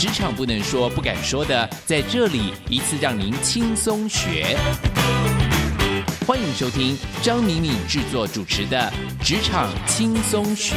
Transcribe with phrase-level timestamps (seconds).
[0.00, 4.56] 职场不能说、不敢说的，在这里一次让您轻松学。
[6.26, 8.90] 欢迎收听张敏敏制作主持的
[9.22, 10.74] 《职场轻松学》。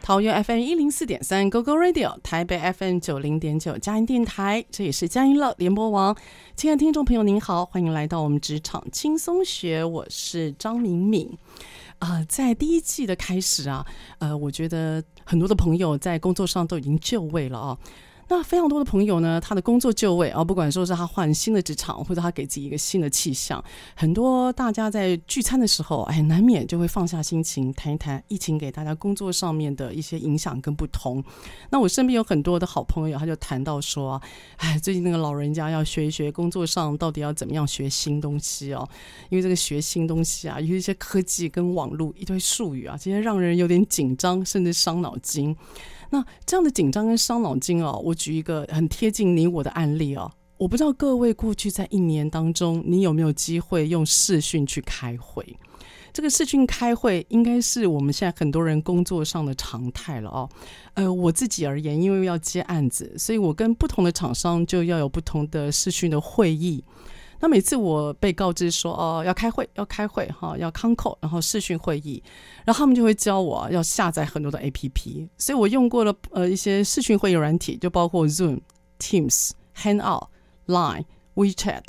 [0.00, 6.16] 桃园 FM 一零四点三 GoGo Radio，台北 FM 九零点九佳音电台，这也是佳音乐联播网。
[6.54, 11.36] 亲爱的听众朋友，您好，欢迎来到我们职场轻松学，我是张敏敏。
[11.98, 13.86] 啊、呃，在第一季的开始啊，
[14.18, 17.78] 呃，我觉得很多的朋友在工作上都已经就位了啊。
[18.34, 23.62] 那非常多的朋友呢，他的工作就位啊，不管说是他换新的职场，或者他给自己一个新的气象，
[23.94, 31.22] 很多大家在聚餐的时候，哎，难免就会放下心情谈一谈疫情给大家工作上面的一些影响跟不同。
[31.68, 34.18] 那我身边有很多的好朋友，他就谈到说，
[34.56, 38.88] 哎，最近那个老人家要学一学工作上到底要怎么样学新东西哦，
[39.28, 45.54] 因为这个学新东西啊，有一些科技跟网络一堆术语啊，今天让人有点紧张，甚至伤脑筋。
[46.12, 50.30] 那这样的紧张跟伤脑筋哦，我举一个很贴近你我的案例哦。
[50.58, 55.56] 我不知道各位过去在一年当中，你有没有机会用视讯去开会？
[56.12, 60.48] 这个视讯开会应该是我们现在很多人工作上的常态了哦。
[60.92, 66.84] 呃，我自己而言，因为要接案子，所以我跟不同的厂商就要有不同的视讯的会议。
[67.42, 72.22] 那每次我被告知说哦，要开会，要开会哈，要 c o n c o 然后视讯会议，
[72.64, 78.60] 然后他们就会教我要下载很多的 APP，所以我用过了呃一些视讯会议软体，就包括 Zoom、
[79.00, 80.28] Teams、Hangout、
[80.68, 81.04] Line、
[81.34, 81.82] WeChat。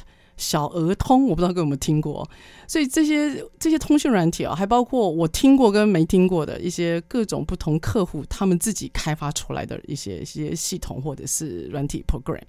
[0.43, 2.29] 小鹅通，我不知道各位有没有听过，
[2.67, 12.41] 所以这些这些通讯软体啊，还包括我听过跟没听过的一些各种不同客户他们自己开发出来的一些一些系统或者是软体 program，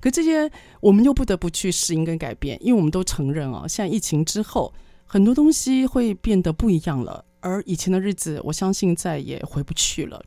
[0.00, 0.50] 可这些
[0.80, 4.74] 我们又不得不去适应跟改变，因为我们都承认啊，现在疫情之后
[5.06, 10.20] 很多东西会变得不一样了，而以前的日子，我相信再也回不去了。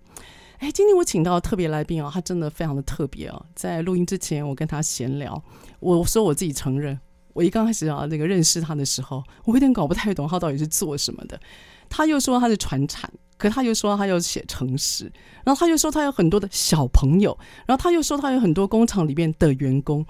[0.59, 3.41] 哎，今天我请到特别来宾啊，他真的非常的特别啊。
[3.55, 5.41] 在录音之前，我跟他闲聊，
[5.79, 6.99] 我说我自己承认，
[7.39, 11.39] 我一刚开始啊那个认识他的时候，我有点搞不太懂他到底是做什么的。
[11.87, 15.09] 他又说他是传产，可他又说他要写程式，
[15.45, 20.05] 然后他又说他有很多的小朋友，然后他又说他有很多工厂里面的员工，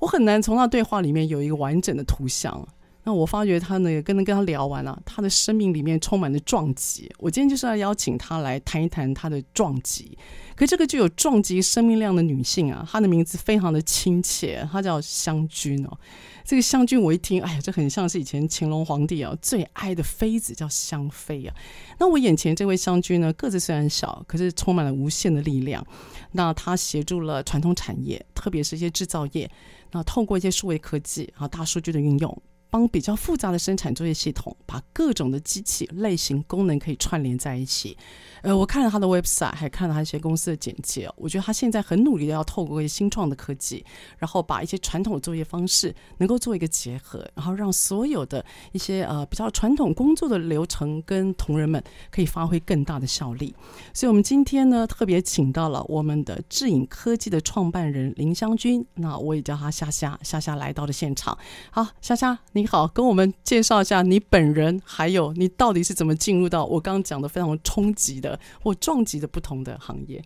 [0.00, 2.66] 我很难从他对话里面有一个完整的图像。
[3.04, 7.10] 那我发觉他呢，跟跟他聊完了，他的生命里面充满了撞击。
[7.18, 10.16] 我今天就是要邀请他来谈一谈他的撞击。
[10.54, 15.98] 可这个具有撞击生命量的女性啊，她的名字非常的亲切，她叫香君哦。
[16.44, 21.54] 这个湘君我一听，哎呀，这很像是以前乾隆皇帝啊最爱的妃子叫湘妃啊。
[21.98, 25.86] 那我眼前这位湘君呢，个子虽然小，可是充满了无限的力量。
[26.32, 29.50] 那他协助了传统产业，特别是一些制造业，
[29.92, 32.42] 那透过一些数位科技啊、大数据的运用。
[32.72, 37.94] 帮比较复杂的生产作业系统，把各种的机器类型、功能可以串联在一起。
[38.40, 41.06] 呃，我看了他的 website，还看了他一些公司的简介。
[41.16, 43.84] 我觉得他现在很努力的要透过一些新创的科技，
[44.16, 51.80] 然后把一些传统的作业方式能够做一个结合，然后让所有的一些呃比较传统工作的流程跟同仁们
[52.10, 53.54] 可以发挥更大的效力。
[53.92, 61.36] 所以，我们今天呢特别请到了我们的智影科技的创办人林湘君，那我也叫他虾虾，虾虾来到了现场。
[61.70, 62.61] 好，虾虾你。
[62.62, 70.22] 你好，跟我们介绍一下你本人，还有你到底是怎么进入到我刚刚讲的非常冲击的或撞击的不同的行业？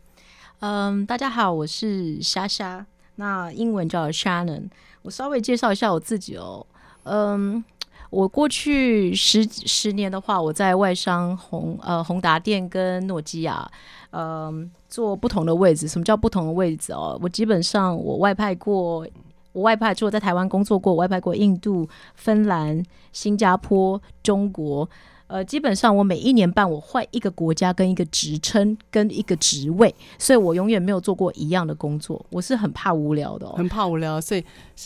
[0.58, 4.68] 嗯，大家好，我是莎莎，那英文叫 Shannon。
[5.00, 6.66] 我稍微介绍一下我自己哦。
[7.04, 7.64] 嗯，
[8.10, 13.66] 我过去十十年的话，我在外商宏呃宏达电跟诺基亚，
[14.10, 15.88] 嗯，做不同的位置。
[15.88, 17.18] 什么叫不同的位置哦？
[17.22, 19.08] 我基本上我外派过。
[19.56, 24.86] 我外派，除了在台湾工作过，我外派过印度、芬兰、新加坡、中国。
[25.28, 32.24] 呃，基本上我每一年半我换一个国家跟一个职称跟一个职位，所以我永远没有做过一样的工作。
[32.30, 34.20] 我是很怕无聊的，很怕无聊。
[34.20, 34.44] 所以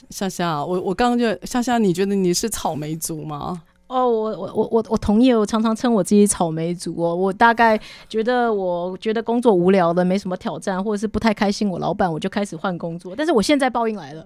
[0.08, 3.60] 夏夏，我我刚刚就夏夏，你觉得你是草莓族吗？
[3.90, 7.12] 哦，我我我我我同意，我常常称我自己草莓族哦。
[7.12, 7.76] 我大概
[8.08, 13.14] 觉得，我觉得工作无聊的，没什么挑战，或者是不太开心，我老板我就开始换工作。
[13.16, 14.24] 但是我现在报应来了，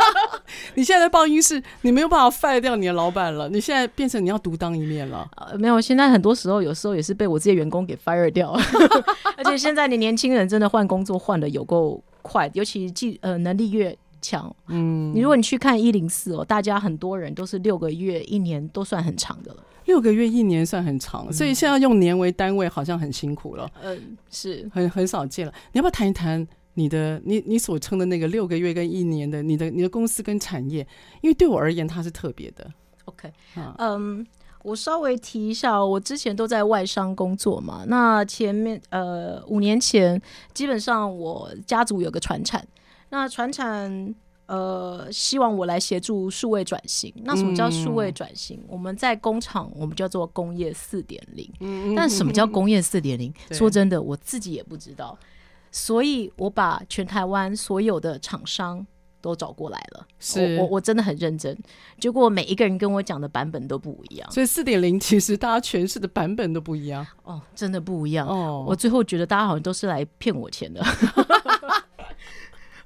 [0.74, 5.28] 你现在的报应是你没有办法 fire 掉你的老板了，你现在变成你要独当一面了。
[5.36, 8.56] 呃，没有，现在很多时候有时候也是被我自己的员工给 fire 掉，
[9.36, 12.02] 而且现在你年轻人真的换工作换的有够。
[12.26, 19.62] 快，尤其技呃能力越强，嗯，你如果你去看一零四哦，大家很多人都是六个月、一年都算很长的了。
[19.84, 23.70] 六个月、一年算很长，所以现在用年为单位好像很辛苦了。
[23.82, 25.52] 嗯，是很很少见了。
[25.72, 30.80] 你要不要谈一谈你的你你所称的那个六个月跟一年的你的你的公司跟产业？
[31.20, 32.66] 因为对我而言，它是特别的。
[33.04, 34.26] OK，嗯嗯，
[34.62, 37.84] 我稍微提一下，我之前都在外商工作嘛。
[37.86, 40.18] 那前面呃五年前，
[40.54, 42.66] 基本上我家族有个传产，
[43.10, 44.14] 那船产。
[44.46, 47.10] 呃，希望我来协助数位转型。
[47.24, 48.58] 那什么叫数位转型？
[48.58, 51.50] 嗯、我们在工厂，我们叫做工业四点零。
[51.96, 53.32] 但什么叫工业四点零？
[53.52, 55.18] 说真的，我自己也不知道。
[55.72, 58.86] 所以我把全台湾所有的厂商
[59.22, 60.06] 都找过来了。
[60.20, 61.56] 是我我我真的很认真。
[61.98, 64.30] 结果每一个人跟我讲的版本都不一样。
[64.30, 67.06] 所以四点零其实大家诠释的版本都不一样。
[67.22, 68.28] 哦，真的不一样。
[68.28, 70.84] 哦，我最后觉得大家好像都是来骗我钱的。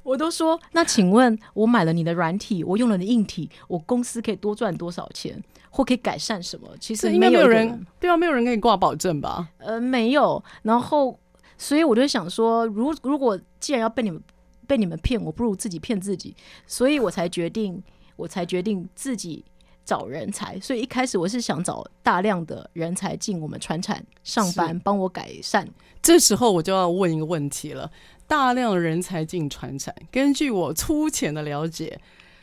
[0.09, 5.39] 我都说，那请问，我买了你的软体，我用了你的硬体，我公司可以多赚多少钱，
[5.69, 6.67] 或可以改善什么？
[6.81, 9.51] 其实应该没有人，对啊，没有人给你挂保证吧？
[9.59, 10.43] 呃，没有。
[10.63, 11.19] 然后，
[11.59, 14.23] 所以我就想说，如如果既然要被你们
[14.67, 16.35] 被你们骗，我不如自己骗自己。
[16.67, 17.83] 所以我才决定，
[18.17, 19.45] 我才决定自己
[19.85, 20.59] 找人才。
[20.59, 25.69] 所以一开始我是想找大量的人才进我们船产上班，帮我改善。
[26.01, 27.91] 这时候我就要问一个问题了。
[28.29, 31.99] 大量人才进船产，根据我粗浅的了解，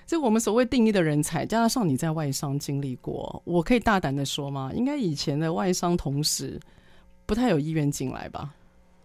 [0.05, 4.71] 这我们所谓定义的人才，加上你在外商经历过，我可以大胆的说吗？
[4.75, 6.59] 应该以前的外商同事
[7.25, 8.55] 不太有意愿进来吧？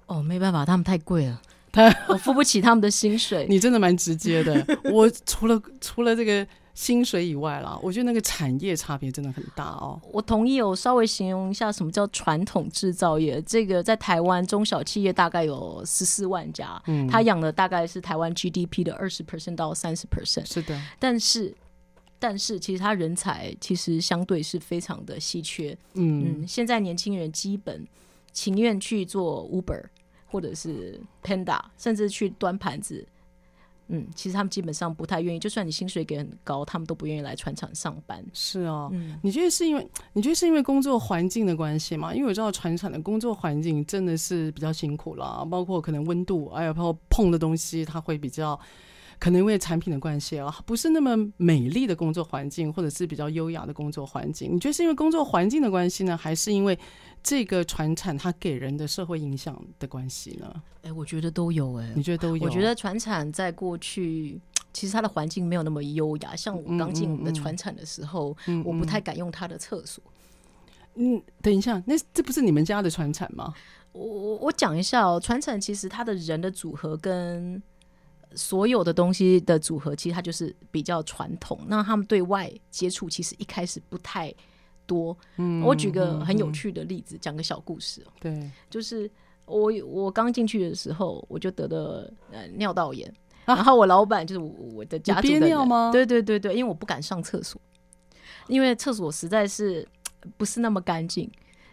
[0.07, 1.41] 哦，没办法，他们太贵了，
[1.71, 3.47] 他我付不起他们的薪水。
[3.51, 6.47] 你真的蛮直接的，我除了除了这个。
[6.75, 10.01] 薪水以外啦，我觉得那个产业差别真的很大哦。
[10.13, 13.43] 我同意，我稍微形容一下什么叫传统制造业。
[13.43, 20.51] 这个在台湾中小企业大概有十四万家，嗯，它养的大概是台湾 GDP 的二十 percent 到三十 percent。
[20.51, 21.55] 是的，但是
[22.19, 25.77] 但是其实他人才其实相对是非常的稀缺。
[25.95, 27.87] 嗯，嗯，现在年轻人基本
[28.33, 29.85] 情愿去做 Uber
[30.27, 33.07] 或者是 Panda，甚至去端盘子。
[33.93, 38.25] 嗯，其实他们基本上不太愿意，就算你薪水给很高，他们都不愿意来船厂上班。
[38.33, 42.15] 是哦，嗯，你觉得是因为你觉得是因为工作环境的关系吗？
[42.15, 48.59] 因为我知道船厂的工作环境真的是比较辛苦了，包括可能温度，还有包括碰的东西，它会比较
[49.21, 54.53] 可能因为产品的关系啊，不是那么美丽的工作环境，或者是比较优雅的工作环境。
[54.53, 56.77] 你觉得是因为工作环境的关系呢，还是因为？
[57.23, 60.51] 这个传产它给人的社会影响的关系呢？
[60.77, 62.43] 哎、欸，我觉得都有哎、欸，你觉得都有？
[62.43, 64.41] 我觉得传产在过去
[64.73, 66.35] 其实它的环境没有那么优雅。
[66.35, 70.03] 像我刚进我们的传产的时候，嗯嗯嗯、我不太敢用它的厕所。
[70.95, 73.53] 嗯，等一下，那这不是你们家的传产吗？
[73.93, 77.63] 我我我讲一下哦，传产其实它的人的组合跟
[78.35, 81.59] 所有的东西的组合，其实它就是比较传统。
[81.67, 84.35] 那他们对外接触其实一开始不太。
[84.87, 88.05] 多，嗯，我举个很有趣的例子，讲、嗯、个小故事。
[88.19, 89.09] 对，就是
[89.45, 93.09] 我我刚进去的时候，我就得了呃尿道炎，
[93.45, 95.93] 啊、然后我老板就是我，我的家族的人，憋尿吗？
[95.93, 97.61] 对对对对，因为我不敢上厕所，
[98.49, 99.87] 因为厕所实在是
[100.37, 101.31] 不是那么干净。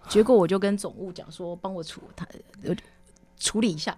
[0.07, 2.23] 结果我就跟总务讲说，帮我处他
[3.39, 3.97] 处理一下。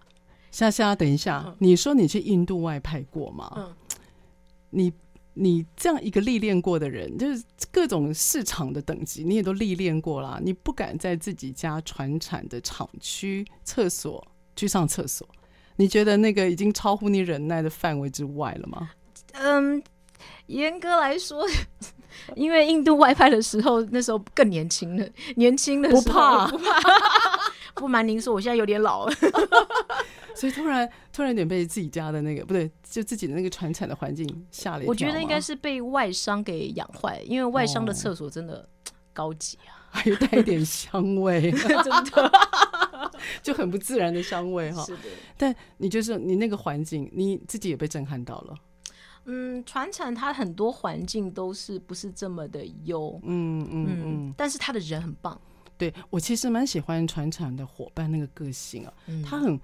[0.52, 3.52] 夏夏，等一下，嗯、你说你去印度外派过吗？
[3.58, 3.76] 嗯，
[4.72, 4.94] 你。
[5.36, 10.38] 你这样一个历练过的人，就是各种市场的等级，你也都历练过了。
[10.44, 15.26] 你不敢在自己家传产的厂区厕所去上厕所，
[15.78, 18.90] 你觉得那个已经超乎你忍耐的范围之外了吗？
[19.32, 19.82] 嗯，
[20.48, 21.48] 严格来说，
[22.36, 25.08] 因为印度外派的时候，那时候更年轻了，
[25.38, 26.74] 年轻的时候不怕，不怕。
[27.80, 29.14] 不瞒您说，我现在有点老了。
[30.36, 34.90] 所以突然突然有点被自己家的那个不对，就自己的那个传产的环境吓了一跳。
[34.90, 38.68] 我觉得应该是被外商给养坏，因为外商的厕所真的
[39.12, 42.32] 高级啊， 还有带一点香味， 真的
[43.42, 44.84] 就很不自然的香味哈。
[44.86, 45.04] 是的，
[45.38, 48.56] 但你就是你那个环境，你自己也被震撼到了。
[49.26, 55.40] 嗯，传产它很多环境都是不是这么的优，嗯嗯嗯，嗯，但是他的人很棒。
[55.80, 59.60] 对，我其实蛮喜欢船厂的伙伴那个个性啊，嗯、他很。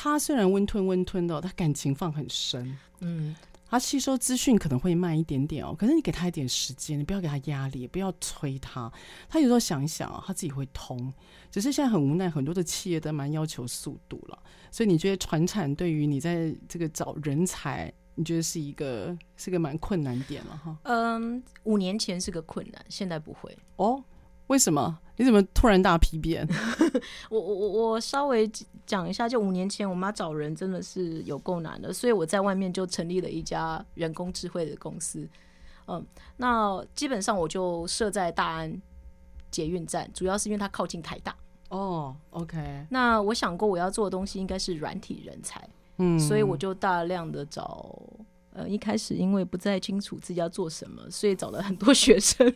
[0.00, 2.78] 他虽然温吞温吞的，他感情放很深。
[3.00, 3.34] 嗯，
[3.66, 8.88] 他吸收资讯可能会慢一点点哦，可是你给他一点时间，你不要给他压力，不要催他。
[9.28, 11.12] 他有时候想一想啊，他自己会通。
[11.50, 14.38] 只是现在很无奈，很多的企业都蛮要求速度了。
[14.70, 20.78] 所以你觉得传产对于你在这个找人才，你觉得是一个是个蛮困难点了哈？
[20.84, 24.04] 嗯，五年前是个困难，现在不会哦。
[24.46, 24.96] 为什么？
[25.18, 26.48] 你怎么突然大皮变？
[27.28, 28.50] 我我我我稍微
[28.86, 35.28] 讲一下，就五年前我妈找人真的是有够难的，所以我在外面就成立了一家人工智慧的公司。
[35.88, 36.06] 嗯，
[36.36, 38.80] 那基本上我就设在大安
[39.50, 41.34] 捷运站，主要是因为它靠近台大。
[41.70, 42.86] 哦，OK。
[42.88, 47.94] 那我想过我要做的东西应该是软体人才，嗯，所以我就大量的找，
[48.52, 52.54] 呃，一开始因为不太清楚自己要做什么，所以找了很多学生。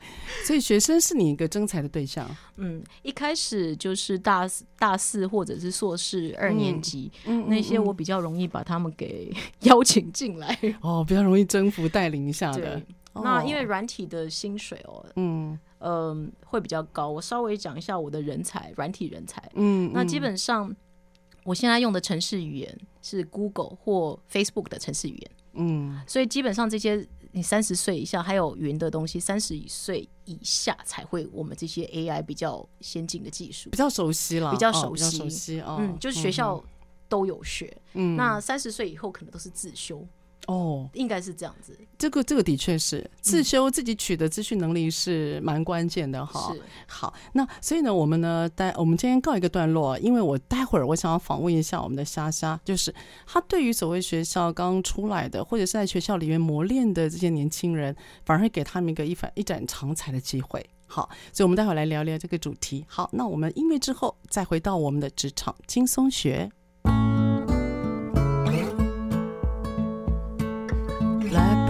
[0.46, 2.28] 所以学生是你一个征才的对象。
[2.56, 10.58] 嗯，一开始就是大、大四或者是硕士二年级，嗯，那些我比较容易把他们给 邀请进来。
[10.80, 12.76] 哦，比较容易征服、带领一下的。
[12.76, 12.84] 对，
[13.22, 17.08] 那因为软体的薪水哦，嗯嗯、呃，会比较高。
[17.08, 19.42] 我稍微讲一下我的人才，软体人才。
[19.54, 20.74] 嗯，那基本上
[21.44, 25.30] 我现在用的城市语言是 Google 或 Facebook 的城市语言。
[25.54, 27.06] 嗯，所以基本上这些。
[27.32, 35.76] 你三十岁以下还有云的东西，三十岁以下才会我们这些 AI 比较先进的技术，比较熟悉了，比较熟悉，哦、熟悉哦。
[35.80, 36.62] 嗯，就是学校
[37.08, 37.74] 都有学。
[37.94, 40.06] 嗯，那三十岁以后可能都是自修。
[40.48, 41.78] 哦，应该是这样子。
[41.98, 46.50] 这个这个的确是自修自己取得资讯能力是蛮关键的哈。
[46.54, 46.62] 是。
[46.86, 52.94] 好，那所以呢，我们呢待我们今天告一个段落，因为我待会儿我想要访问一下我们的虾虾，就是
[53.26, 60.64] 他对于所谓学校刚出来的或者是在学校里面磨练的这些年轻人，反而会给他们一个一反一展长才的机会。
[60.86, 62.86] 好，所以我们待会儿来聊聊这个主题。
[62.88, 66.50] 好，那我们音乐之后再回到我们的职场轻松学。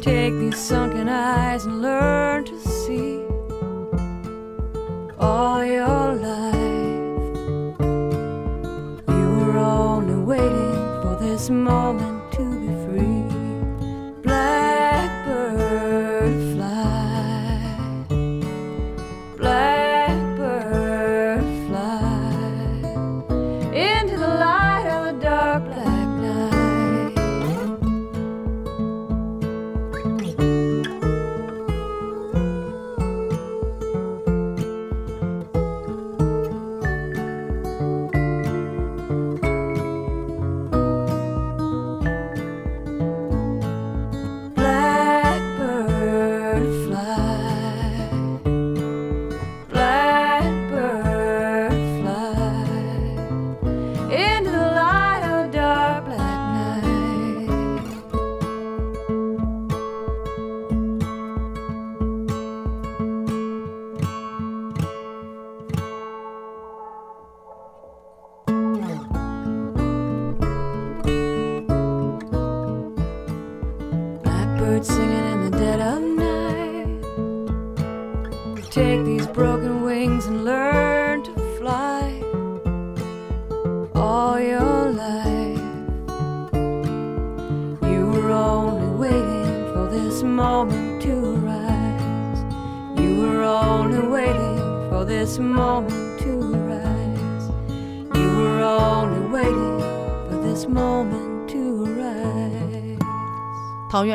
[0.00, 3.22] Take these sunken eyes and learn to see
[5.18, 7.76] all your life.
[9.08, 12.09] You were only waiting for this moment.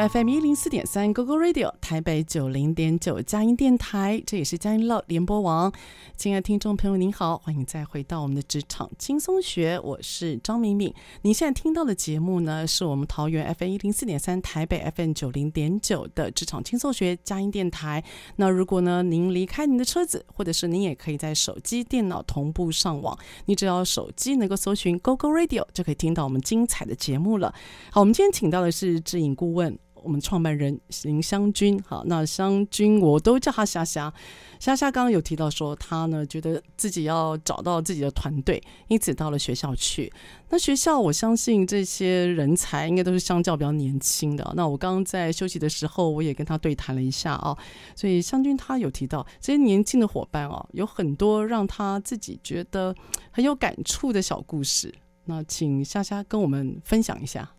[0.07, 5.73] FM 一零四点三 GoGo Radio，台北九零点九佳音电台，这也是佳音乐联播网。
[6.15, 10.93] 亲爱的听众朋友，您好，欢迎再回到我们的职场轻松学，我是张敏敏。
[11.23, 18.03] 您现在听到的节目呢，是我们桃园 FM 一零四点三、台北 FM 九零点九的职场轻松学佳音电台。
[18.35, 27.51] 那如果呢，您离开您的车子，或者是您也可以在手机、电脑同步上网，你只要手机能够搜寻 GoGo Radio，就可以听到我们精彩的节目了。
[27.89, 29.75] 好，我们今天请到的是智影顾问。
[30.05, 34.13] 我们创办人林湘君，好，那湘君我都叫他霞霞，
[34.59, 40.13] 霞霞刚刚有提到说，他呢觉得自己要找到自己的团队，因此到了学校去。
[40.49, 44.53] 那学校我相信这些人才应该都是相较比较年轻的。
[44.55, 47.57] 那我刚刚在休息的时候，我也跟他对谈了一下啊。
[47.95, 52.95] 所以湘君他有提到这些年轻的伙伴哦，有很多让他自己觉得
[53.31, 54.93] 很有感触的小故事。
[55.25, 57.49] 那请虾虾跟我们分享一下。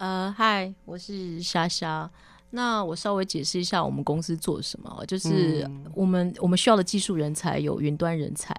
[0.00, 2.10] 呃，嗨，我是虾虾。
[2.52, 8.54] 那我稍微解释一下我们公司做什么，就是我们、嗯、我们需要的技术人才有云端人才，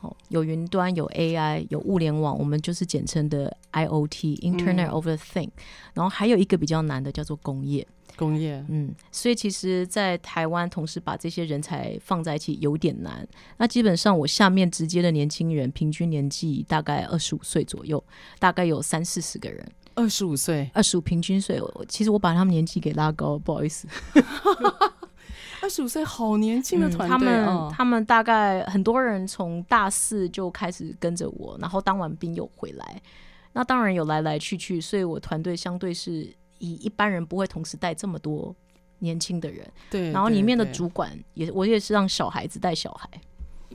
[0.00, 5.52] 哦，有云端，有 AI，有物联网，我们就是简称的 IoT（Internet of the Thing），嗯。
[5.92, 7.86] 然后还有一个比较难的叫做工业。
[8.16, 13.28] 工业，嗯，所以其实，在台湾同时把这些人才放在一起有点难。
[13.58, 18.02] 那基本上，我下面直接的年轻人，平均年纪大概二十五岁左右，
[18.38, 19.70] 大概有三四十个人。
[20.00, 21.60] 二十五岁，二十五平均岁。
[21.88, 23.86] 其实我把他们年纪给拉高，不好意思。
[25.62, 33.02] 二十五岁好年轻的团队，嗯，他们、哦、他们大概很多人从大四就开始跟着我，然后当完兵又回来。
[33.52, 38.54] 那当然有来来去去，所以我团队相对是以一般人不会同时带这么多
[39.00, 39.70] 年轻的人。
[39.90, 43.08] 对，然后里面的主管也，我也是让小孩子带小孩。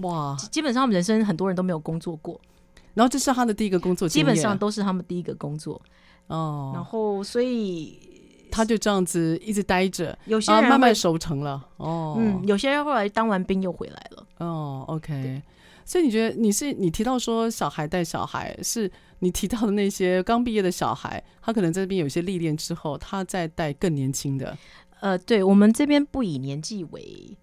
[0.02, 2.42] 哇，基本上人生很多人都没有工作过，
[2.96, 5.80] 然后这是他的第一个工作，基本上都是他们第一个工作。
[6.28, 8.00] 哦，然后所以。
[8.52, 11.62] 他就这样子一直待着，有些人慢慢熟成了。
[11.76, 14.26] 哦，嗯，有些人后来当完兵又回来了。
[14.38, 15.42] 哦，OK。
[15.84, 18.90] 所以你觉得你是你提到说小孩带小孩，是
[19.20, 24.58] 你提到的那些刚毕业的小孩，他可能在这边有些历练之后，他再带更年轻的。
[25.02, 27.38] 呃，对，我们这边不以年纪为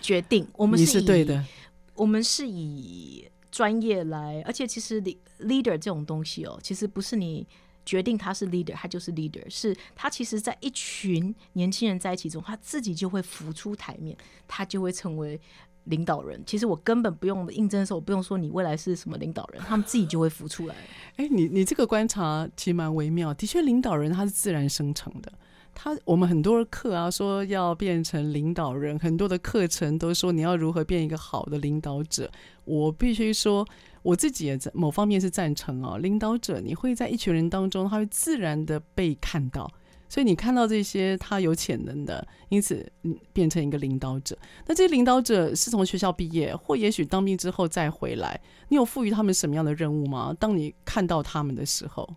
[0.00, 1.44] 决定，我们是以，是对的，
[1.92, 5.02] 我们是以专业来，而且其实
[5.40, 7.46] leader 这种东西哦，其实不是你。
[7.86, 9.48] 决定他是 leader，他就是 leader。
[9.48, 14.14] 是他其实，在一群年轻人在一起中，他自己就会浮出台面，
[14.46, 15.40] 他就会成为
[15.84, 16.42] 领导人。
[16.44, 20.74] 其实我根本不用应征的时候，我不用说你未来是什么领导人，他们自己就会浮出来。
[21.14, 23.32] 哎，你你这个观察其实蛮微妙。
[23.32, 25.32] 的确，领导人他是自然生成的。
[25.72, 32.28] 他我们很多课啊，说要变成领导人，很多的课程都说你要如何变一个好的领导者。
[32.64, 33.64] 我必须说。
[34.06, 39.68] 我自己也在某方面是赞成哦，领导者你会在一群人当中，他会自然的被看到，
[40.08, 44.38] 所以你看到这些他有潜能的，因此嗯变成一个领导者。
[44.64, 50.32] 那这些领导者是从学校毕业，或也许当兵之后再回来，你有赋予他们什么样的任务吗？
[50.38, 52.08] 当你看到他们的时候，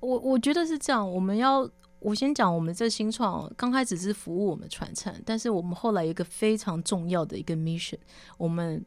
[0.00, 1.06] 我我觉得是这样。
[1.06, 7.98] 我们要我先讲，我们这新创刚开始是服务我们传承，但是我们后来有一个非常重要的一个 mission，
[8.38, 8.82] 我们。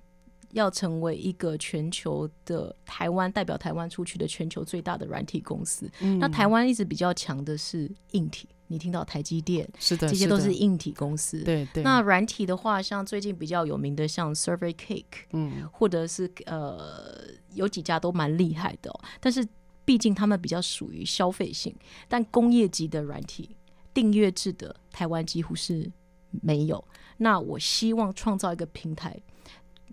[0.52, 5.90] 要成为一个全球的台湾代表台湾出去的全球最大的软体公司。
[6.02, 11.44] 嗯、那台湾一直比较强的是硬体，你听到台积电，是的，这些都是硬体公司。
[11.44, 11.84] 对对。
[11.84, 19.00] 那软体的话，像最近比较有名的，像 Survey Cake，嗯，或者是呃，有几家都蛮厉害的、哦。
[19.20, 19.48] 但是
[19.86, 21.76] 毕竟他们比较属于消费性，
[22.08, 23.56] 但工业级的软体
[23.94, 25.92] 订阅制的台湾几乎是
[26.42, 26.84] 没有。
[27.18, 29.20] 那我希望创造一个平台。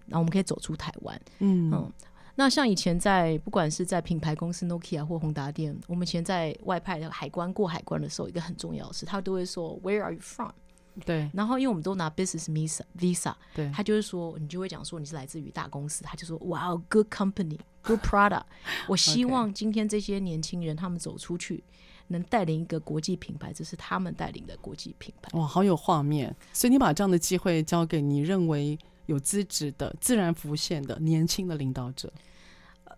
[0.07, 1.93] 然后我们可以走出台湾，嗯嗯，
[2.35, 10.53] 那像以前在不管是在品牌公司 Nokia 或宏达店，我们以前在外派的海关过海关的时候，一个很重要的是，他都会说 Where are you from？
[11.05, 18.45] 对，然后因为我们都拿 Business Visa Visa，对，他就是说你就会讲说你是来自于大公司，他就说 Wow good company good product，
[18.89, 21.63] 我希望今天这些年轻人他们走出去，
[22.07, 25.39] 能带领一个国际品牌，这是他们带领的国际品牌。
[25.39, 26.35] 哇，好有画面！
[26.53, 28.79] 所以你把这样的机会交给你认为。
[29.07, 32.13] 有资质的、自然浮现的年轻的领导者，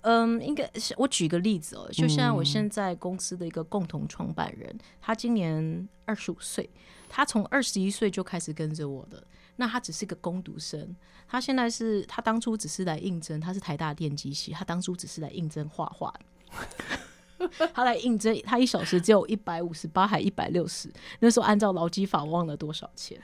[0.03, 6.69] 嗯，应该是我举个例子哦，就像我现在公司的一个共同创办人，嗯、他今年二十五岁，
[7.09, 9.23] 他从二十一岁就开始跟着我的，
[9.57, 10.95] 那他只是一个工读生，
[11.27, 16.13] 他现在是他当初只是来应征，他是台大电机系，他当初只是来应征画画。
[17.73, 23.17] 他来应征，他一小时只有一百五十八还一百六十，那时候按照劳基法忘了多少钱。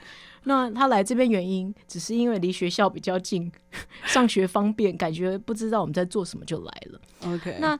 [0.45, 3.51] 那他来这边原因，只是因为离学校比较近，
[4.05, 7.01] 上学方便，感觉不知道我们在做什么就来了。
[7.25, 7.77] OK，那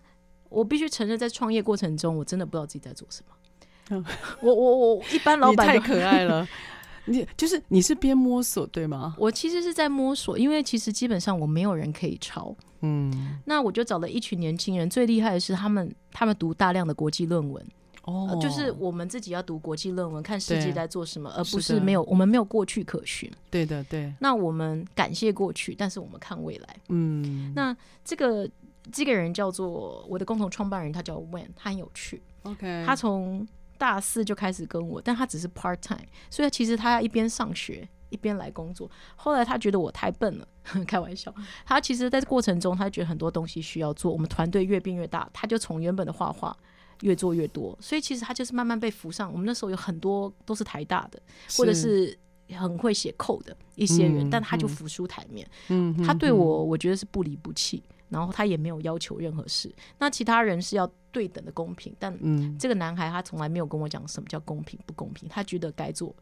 [0.49, 4.03] 我必须承认，在创业过程中，我真的不知道自己在做什么。
[4.41, 6.47] 我我我一般老板太可爱了。
[7.07, 9.15] 你就是你是边摸索对吗？
[9.19, 12.55] 我其实是在摸索，因为其实基本上我没有人可以抄。
[12.81, 17.63] 嗯，那我就找了一群年轻人，最厉害的是他们，他们读大量的国际论文。
[18.05, 23.31] 哦、呃，就是我们自己要读国际论文，看世界在做什么，而不是没有我们没有过去可循。
[23.51, 24.13] 对的，对。
[24.19, 26.75] 那我们感谢过去，但是我们看未来。
[26.89, 28.49] 嗯，那这个
[28.91, 32.21] 这个人叫做我的共同创办人，他叫 Wen，他很有趣。
[32.43, 33.47] OK，他从。
[33.77, 38.89] 大四就开始跟我，但他只是 part time，所以其实他要一边上学一边来工作。
[39.17, 40.47] 后来他觉得我太笨了，
[40.87, 41.33] 开玩笑。
[41.65, 44.13] 他其实在这过程中，他觉得很多东西需要做。
[44.13, 46.55] 我们团队越变越大，他就从原本的画画
[47.01, 47.77] 越做越多。
[47.81, 49.31] 所以其实他就是慢慢被扶上。
[49.31, 51.21] 我们那时候有很多都是台大的，
[51.57, 52.17] 或者是
[52.49, 55.47] 很会写 code 的一些人，嗯、但他就浮出台面。
[55.69, 57.83] 嗯，他对我我觉得是不离不弃。
[58.07, 62.15] 然后他也没有要求任何事，那其他人是要对等的公平，但
[62.57, 66.15] 这个男孩他从来没有跟我讲什么叫公平不公平，他觉得该做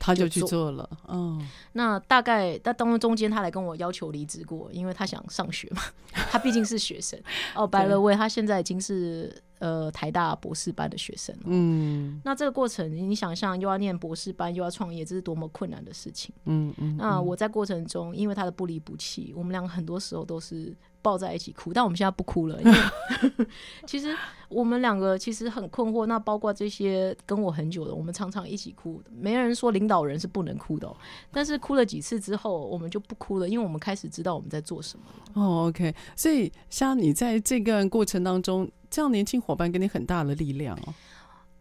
[0.00, 0.90] 他就去做了。
[1.06, 5.82] 嗯，那大概在当中间，他来跟我要求离职过，因为他想上学嘛，
[6.32, 7.16] 他毕竟是学生。
[7.54, 9.40] 哦，by the way，他现在已经是。
[9.60, 16.96] 呃，台大博士班的学生，嗯，那这个过程，你想象又要念博士班，又要创业，这是多么困难的事情，嗯嗯。
[16.96, 22.78] 那我在过程中，因为他的不离不弃，我们两个很多时候都是抱在一起哭，但我们现在不哭了，因为
[23.86, 24.16] 其实
[24.48, 26.06] 我们两个其实很困惑。
[26.06, 29.02] 那包括这些跟我很久的，我们常常一起哭。
[29.10, 30.90] 没人说领导人是不能哭的，
[31.30, 35.04] 但是哭了几次之后，我们就不哭了，因为我们开始知道我们在做什么。
[35.34, 38.70] 哦，OK，所以像你在这个过程当中。
[38.92, 40.92] 这样年轻伙伴给你很大的力量哦。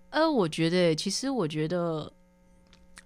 [0.10, 2.12] 呃，我觉得，其实我觉得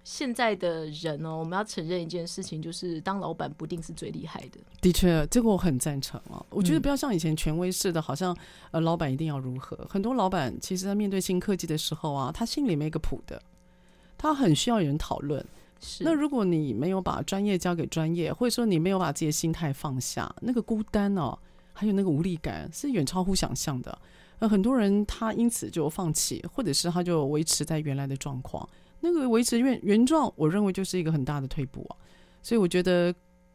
[0.04, 4.60] 现在的人哦，我们要承认一件事情，就是当老板不一定是最厉害的。
[4.80, 6.44] 的确，这个我很赞成哦。
[6.50, 8.36] 我觉得不要像以前权威式的，好像
[8.70, 9.76] 呃，老板一定要如何。
[9.88, 13.42] 很多老板其实在面对新科技的时候啊，他心里没个谱的，
[14.18, 15.44] 他很需要有人讨论。
[15.80, 16.04] 是。
[16.04, 21.36] 那如果你没有把专业交给专业，或者说你没有把自己的心态放下，那个孤单哦。
[21.76, 23.98] 还有那个无力感是远超乎想象的，
[24.38, 28.68] 呃，很多人他因此就放弃，或者是他就维持在原来的状况。
[29.04, 31.92] 那个维持原原状，我认为就是一个很大的退步啊。
[32.42, 33.14] 所以我觉得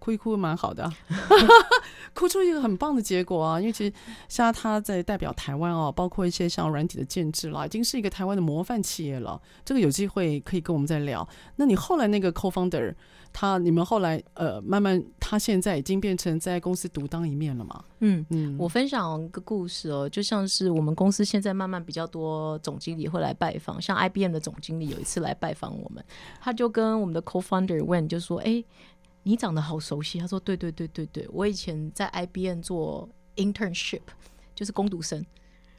[0.10, 0.94] 哭一哭蛮好的啊，
[2.14, 3.60] 哭出一个很棒的结果啊。
[3.60, 3.94] 因为其实
[4.28, 9.40] 现在他在代表台湾哦，包括一些像软体的建制啦，已经是一个台湾的模范企业了。
[9.64, 11.28] 这个有机会可以跟我们再聊。
[11.58, 12.96] 那你后来那个 co-founder。
[13.32, 17.86] 他，你们后来呃，慢慢，他现在已经变成在公司独当一面了嘛？
[18.00, 26.04] 嗯嗯，我分享一个故事哦，就像是我们公司现在慢慢比较多总经理会来拜访，像 IBM 的总经理有一次来拜访我们，
[26.42, 28.64] 他就跟我们的 co-founder Wen 就说：“哎，
[29.24, 34.02] 你长得好熟悉。”他说：“对对对对对，我以前在 IBM 做 internship，
[34.56, 35.26] 就是工读生。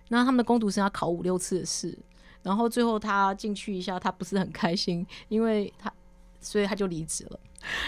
[0.09, 1.99] 那他们的工读生要考五六次的试，
[2.43, 5.93] 然后最后他进去一下，他不是很开心，因为他。”
[6.43, 7.41] 所以他就离职了，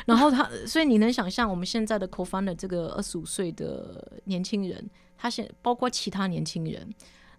[0.05, 6.87] 然后他，所以你能想象我们现在的 co-founder 这个二十五岁的年轻人，他现包括其他年轻人。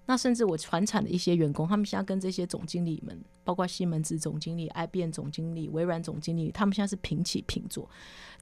[0.06, 7.90] 那甚至我传产的一些员工，他们现在跟这些总经理们，包括西门子总经理、IBM 总经理、微软总经理，他们现在是平起平坐。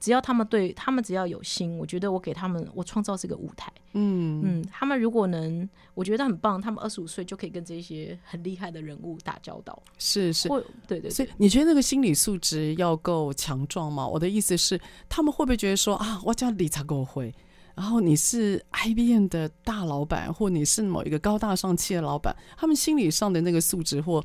[0.00, 3.72] 只要他们对他们只要有心，我觉得我给他们，我创造这个舞台。
[3.92, 6.60] 嗯嗯，他们如果能，我觉得很棒。
[6.60, 9.80] 他们二十五岁就可以跟这些很厉害的人物打交道。
[9.98, 10.48] 是是，
[10.88, 11.10] 对对对。
[11.10, 14.04] 所以你觉得那个心理素质要够强壮吗？
[14.04, 17.32] 我的意思是，他们会不会觉得说啊，我叫理查够会？
[17.74, 24.24] 然后你是 IBM 的大老板，或你是某一个高大上企业的老板，他们心理上的那个素质或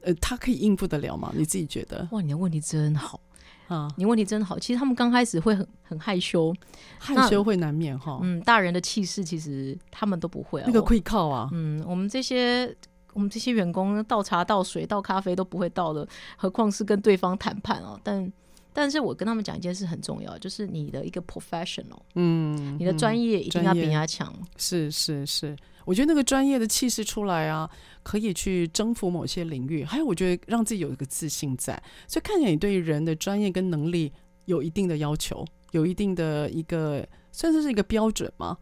[0.00, 1.32] 呃，他可以应付得了吗？
[1.36, 2.06] 你自己觉得？
[2.12, 3.20] 哇，你的问题真好
[3.66, 3.88] 啊！
[3.96, 4.58] 你问题真好。
[4.58, 6.54] 其实他们刚开始会很很害羞，
[6.98, 8.20] 害羞会难免哈。
[8.22, 10.64] 嗯，大人的气势其实他们都不会啊。
[10.66, 11.48] 那个会靠啊。
[11.52, 12.74] 嗯，我们这些
[13.12, 16.06] 我们这些员工倒茶倒水倒咖啡都不会倒的，
[16.36, 17.98] 何况是跟对方谈判啊？
[18.02, 18.32] 但
[18.80, 24.32] 但是我跟他们讲一件事很重要，就是你的一个 professional，嗯，你的专业一定要比人家强。
[24.56, 27.68] 是是是，我觉得那个专业的气势出来啊，
[28.04, 29.82] 可以去征服某些领域。
[29.82, 34.12] 还有，我觉得让自己有一个自信在，所以看起来你对于人的专业跟能力
[34.44, 38.56] 有一定的要求，有一定的一个算是是一个标准嘛。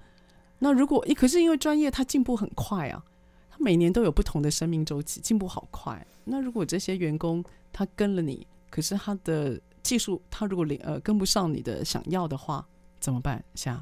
[0.61, 3.05] 那如果，可是因为专业它进步很快啊，
[3.51, 6.07] 它每年都有不同的生命周期，进步好快。
[6.25, 12.67] 那如果这些员工他跟了你，可是他的技术，它如果连呃跟不上你的想要的话，
[12.99, 13.43] 怎么办？
[13.55, 13.81] 夏，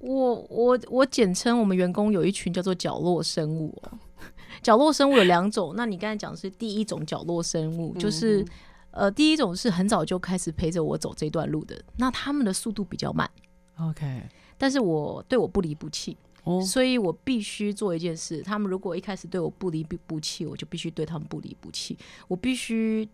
[0.00, 3.98] 我我我简称我们员工有一群叫做角落生物哦。
[4.60, 8.46] 角落生物有两种，那你刚才讲的是第一种角落生物，就是、嗯、
[8.90, 13.30] 呃第一种是很早就开始陪着我走这段路的，那他们的速度比较慢。
[13.76, 14.22] OK，
[14.56, 18.42] 但是我对我不离不弃，哦，所以我必须做一件事。
[18.42, 23.08] 他们如果一开始对我不离不弃，我就必须对他们不离不弃，我必须。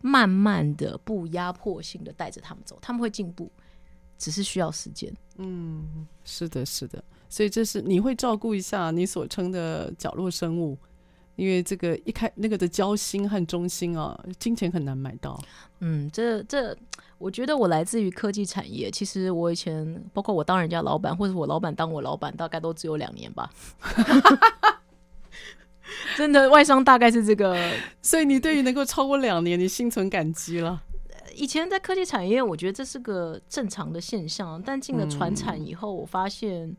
[0.00, 3.50] 慢慢的、不压迫性的带着他们走，他们会进步，
[4.18, 5.12] 只是需要时间。
[5.38, 7.02] 嗯，是的，是的。
[7.28, 10.78] 所以这是你会照顾一下你所称的角落生物，
[11.34, 15.38] 因为这个一开那个的交心和忠心啊，金钱很难买到。
[15.80, 16.74] 嗯，这这，
[17.18, 18.90] 我觉得我来自于科技产业。
[18.90, 23.50] 其实我以前，包括我当人家老板，或者我老板当我老板，大概都只有两年吧。
[26.16, 27.56] 真的，外商大概是这个，
[28.02, 30.82] 所以你对于能够超过两年，你心存感激了。
[31.34, 36.74] 以前在科技产业，我觉得这是个正常的现象，但进了传产以后，我发现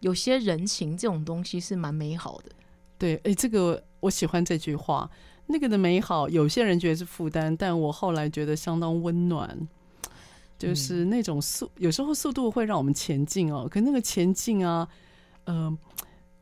[0.00, 2.50] 有些人情这种东西是蛮美好的。
[2.98, 5.08] 对，哎，这个我喜欢这句话。
[5.46, 9.56] 那个的美好，有些人觉得是负担，但我后来觉得相当温暖，
[10.58, 13.68] 就是那种速，有时候速度会让我们前进哦。
[13.70, 14.88] 可那个前进啊，
[15.44, 15.78] 嗯、呃。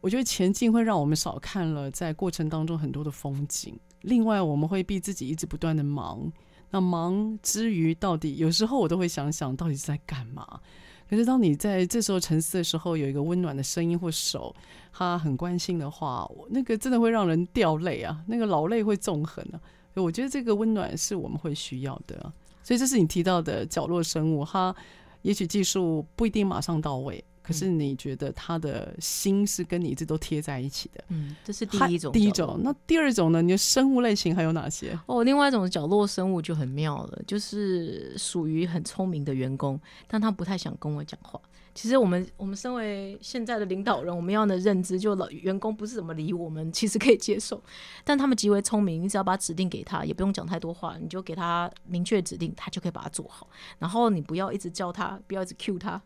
[0.00, 3.78] 我觉得前进会让我们少看了在过程当中很多的风景。
[4.02, 6.32] 另外，我们会逼自己一直不断的忙，
[6.70, 10.60] 那忙之余，到底有时候我都会想想到底是在干嘛。
[11.08, 14.54] 可是当你在这时候沉思的时候，有一个温暖的声音或手，
[14.92, 19.60] 他很关心的话，那个真的会让人掉泪啊，那个老泪会纵横啊。
[19.94, 22.32] 我觉得这个温暖是我们会需要的。
[22.62, 24.74] 所以这是你提到的角落生物，它
[25.22, 27.22] 也许技术不一定马上到位。
[27.42, 31.04] 可是你觉得他的心是跟你一直都贴在一起的？
[31.08, 32.12] 嗯，这是第一种。
[32.12, 33.42] 第一种，那第二种呢？
[33.42, 34.98] 你的生物类型还有哪些？
[35.06, 41.40] 哦，另外一种角落生物就很妙了，就是属于很聪明的员工，但他不太想跟我讲话。
[41.80, 47.58] 其实我们我们身为现在的领导人，我们要的认知就老员工不是怎么理我们，其实可以接受。
[48.04, 53.48] 但他们极为聪明，你只要把指令给他，也不用讲太多话，你就给他明确指令，他就可以把它做好。
[53.78, 55.98] 然后你不要一直叫他，不要一直 cue 他，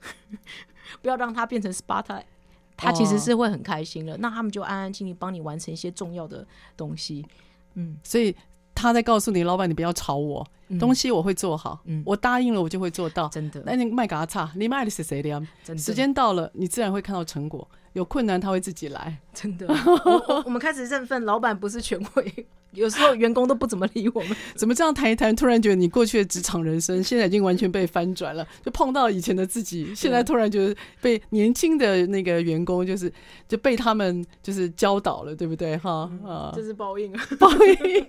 [1.03, 2.23] 不要让他变成 Sparta，
[2.77, 4.15] 他其实是会很开心的。
[4.15, 7.27] 哦、那他们就安安静静帮你完成一些重要的东西。
[7.75, 8.33] 嗯，所以。
[8.85, 13.29] 他在告诉你，老板，你不要吵我，嗯、东西我会做好，嗯、我答应了，我就会做到。
[13.29, 15.43] 真的，那你卖给他差，你卖的是谁的呀？
[15.77, 17.67] 时间到了，你自然会看到成果。
[17.95, 19.69] 有困难他会自己来，真的。
[19.69, 22.47] 我，我 们开始认份，老板不是权威。
[22.75, 25.35] 有时候员工都不怎么理我们， 怎么这样谈一谈？
[25.35, 33.13] 突然觉得你过去的职场人生现在已经完全被翻转了，就碰到以前的自己，现在突然觉得被年轻的那个员工，就是
[33.49, 35.77] 就被他们就是教导了，对不对？
[35.77, 38.07] 哈啊，这是报应啊， 报应。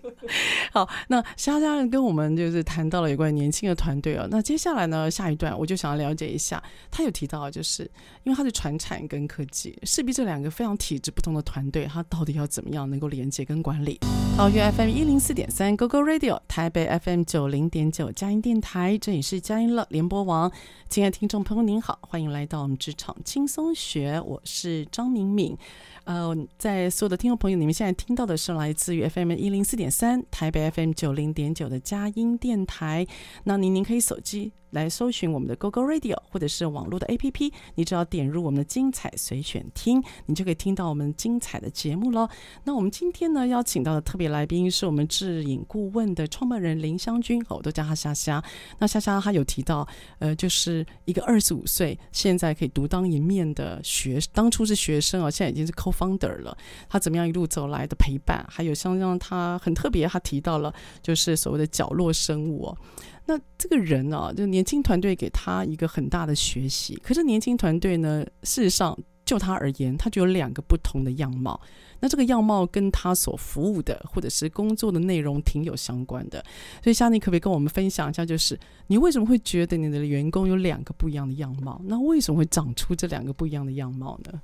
[0.72, 7.84] 好，那肖家人跟我们就是谈到了有关年轻的团队哦，那接下来呢，下一段我就想要了解一下，他有提到就是
[8.24, 14.00] 因为他是传产跟科技，势必这两个非常体质不同的团队，他到底要怎么样能够连接跟管理？
[14.36, 14.50] 好。
[14.56, 20.50] FM 一零四点三，Go Go Radio，台北 FM 九零点九，佳音电台，这里是佳音乐联播网。
[20.88, 25.58] 亲爱的听众朋友，您好，欢迎来到我们职场轻松学，我是张敏敏。
[26.06, 33.06] 呃，在所有的听众朋友，你们现在听到的是来自于 FM 一零四点三，台北 FM 九零点九的佳音电台。
[33.44, 34.54] 那您您可以手机。
[34.72, 42.28] 来搜寻我们的 GoGo Radio，或者是网络的 APP，你只要点入我们的精彩随选听，你就可以听到我们精彩的节目喽。
[42.66, 48.44] 那我们今天呢，邀请到的特别来宾是我们智影顾问的创办人林湘君，我都叫他虾虾。
[48.78, 49.88] 那虾虾他有提到，
[50.20, 56.58] 呃，就是一个二十五岁，现在可以独当一面的学，当初是学生哦，现在已经是 Founder 了。
[56.90, 62.78] 他怎么样一路走来的陪伴，还有像让他很特别，他提到了就是所谓的角落生物哦。
[63.26, 66.96] 那这个人、啊，就年轻团队给他一个很大的学习。
[67.02, 71.60] 可是年轻团队呢，事实上就他而言，他就有两个不同的样貌。
[72.00, 76.44] 那这个样貌跟他所服务的或者是工作的内容挺有相关的。
[76.84, 81.82] 所以，夏你可不可以跟我们分享一下，就是你为什么会觉得你的员工有两个不一样的样貌？
[81.86, 84.40] 那为什么会长出这两个不一样的样貌呢？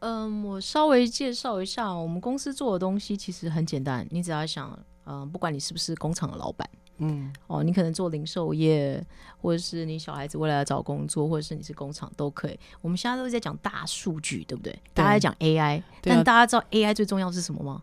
[0.00, 6.68] 嗯，我稍微介绍一下，我们公司做的东西其实很简单，你只要想，嗯，不管你是不是工厂的老板。
[6.98, 9.04] 嗯，哦，你可能做零售业，
[9.40, 12.58] 或者是你小孩子未来要找工作，或者是你是工厂都可以。
[12.80, 14.72] 我们现在都在讲大数据，对不对？
[14.72, 17.82] 对，大家在讲 AI，但大家知道 AI 最重要是什么吗？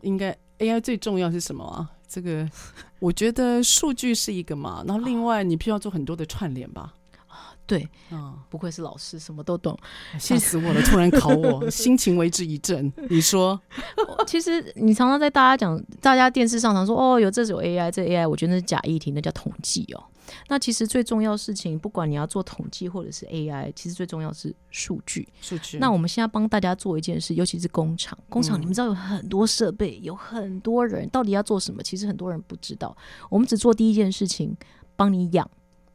[0.00, 1.88] 应该 AI 最重要是什么啊？
[2.08, 2.50] 这个
[2.98, 6.92] 我觉得数据是一个嘛，然后另外你必须要做很多的串联吧。
[7.66, 9.78] 对，嗯，不愧是老师，什么都懂，
[10.18, 10.82] 气死我了！
[10.82, 12.92] 突然考我， 心情为之一振。
[13.08, 13.58] 你说，
[14.26, 20.04] 其实你常常在大家讲，大家电视上常说，哦，有这种 AI，这 AI，我觉得那是假议题，那叫统计哦。
[20.48, 25.28] 那其实最重要的事情，不管你要做统计或者是 AI，其实最重要是数据。
[25.40, 25.78] 数据。
[25.78, 31.82] 那我们现在帮大家做一件事，尤其是工厂，工厂你们知道有很多设备，有很多人，到底要做什么？
[31.82, 32.96] 其实很多人不知道。
[33.30, 34.56] 我们只做第一件事情，
[34.96, 35.48] 帮你养。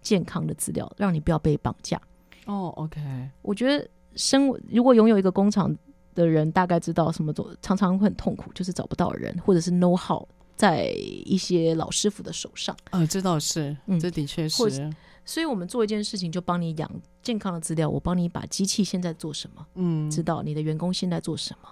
[0.08, 2.00] 健康的资料，让你不要被绑架。
[2.46, 3.02] 哦、oh，OK。
[3.42, 5.76] 我觉得生如果拥有一个工厂
[6.16, 10.86] 的人，大概知道什么都常常会很痛苦，就是找不到人，或者是 know how 在
[11.26, 12.74] 一些老师傅的手上。
[12.92, 14.90] 啊、呃，这倒是，嗯，这的确是。
[15.26, 16.90] 所以我们做一件事情，就帮你养
[17.22, 17.90] 健康的资料。
[17.90, 21.68] 我帮你把机器现在做什么，嗯，知道你的员工现在做什么。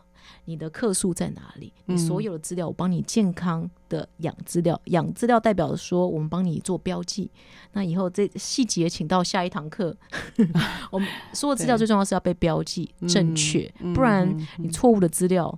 [0.46, 1.74] 你的客数在哪里？
[1.86, 4.80] 你所有的资料，我帮你健康的养资料。
[4.86, 7.32] 养资料代表说，我们帮你做标记。
[7.74, 9.96] 那以后这细节，请到下一堂课。
[10.92, 15.58] 我们所有资料最重要是要被标记正确，不然你错误的资料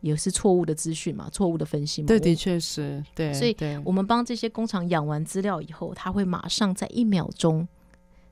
[0.00, 2.08] 也是错误的资讯嘛，错误的分析嘛。
[2.08, 3.04] 对，的确是。
[3.14, 7.68] 对，所以我们帮这些工厂养完资料以后，他会马上在一秒钟，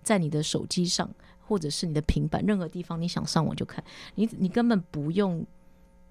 [0.03, 1.09] 在你的手机上
[1.47, 3.83] 或者是你的平板任何地方，你想上网就看。
[4.17, 5.47] 你你根本不用。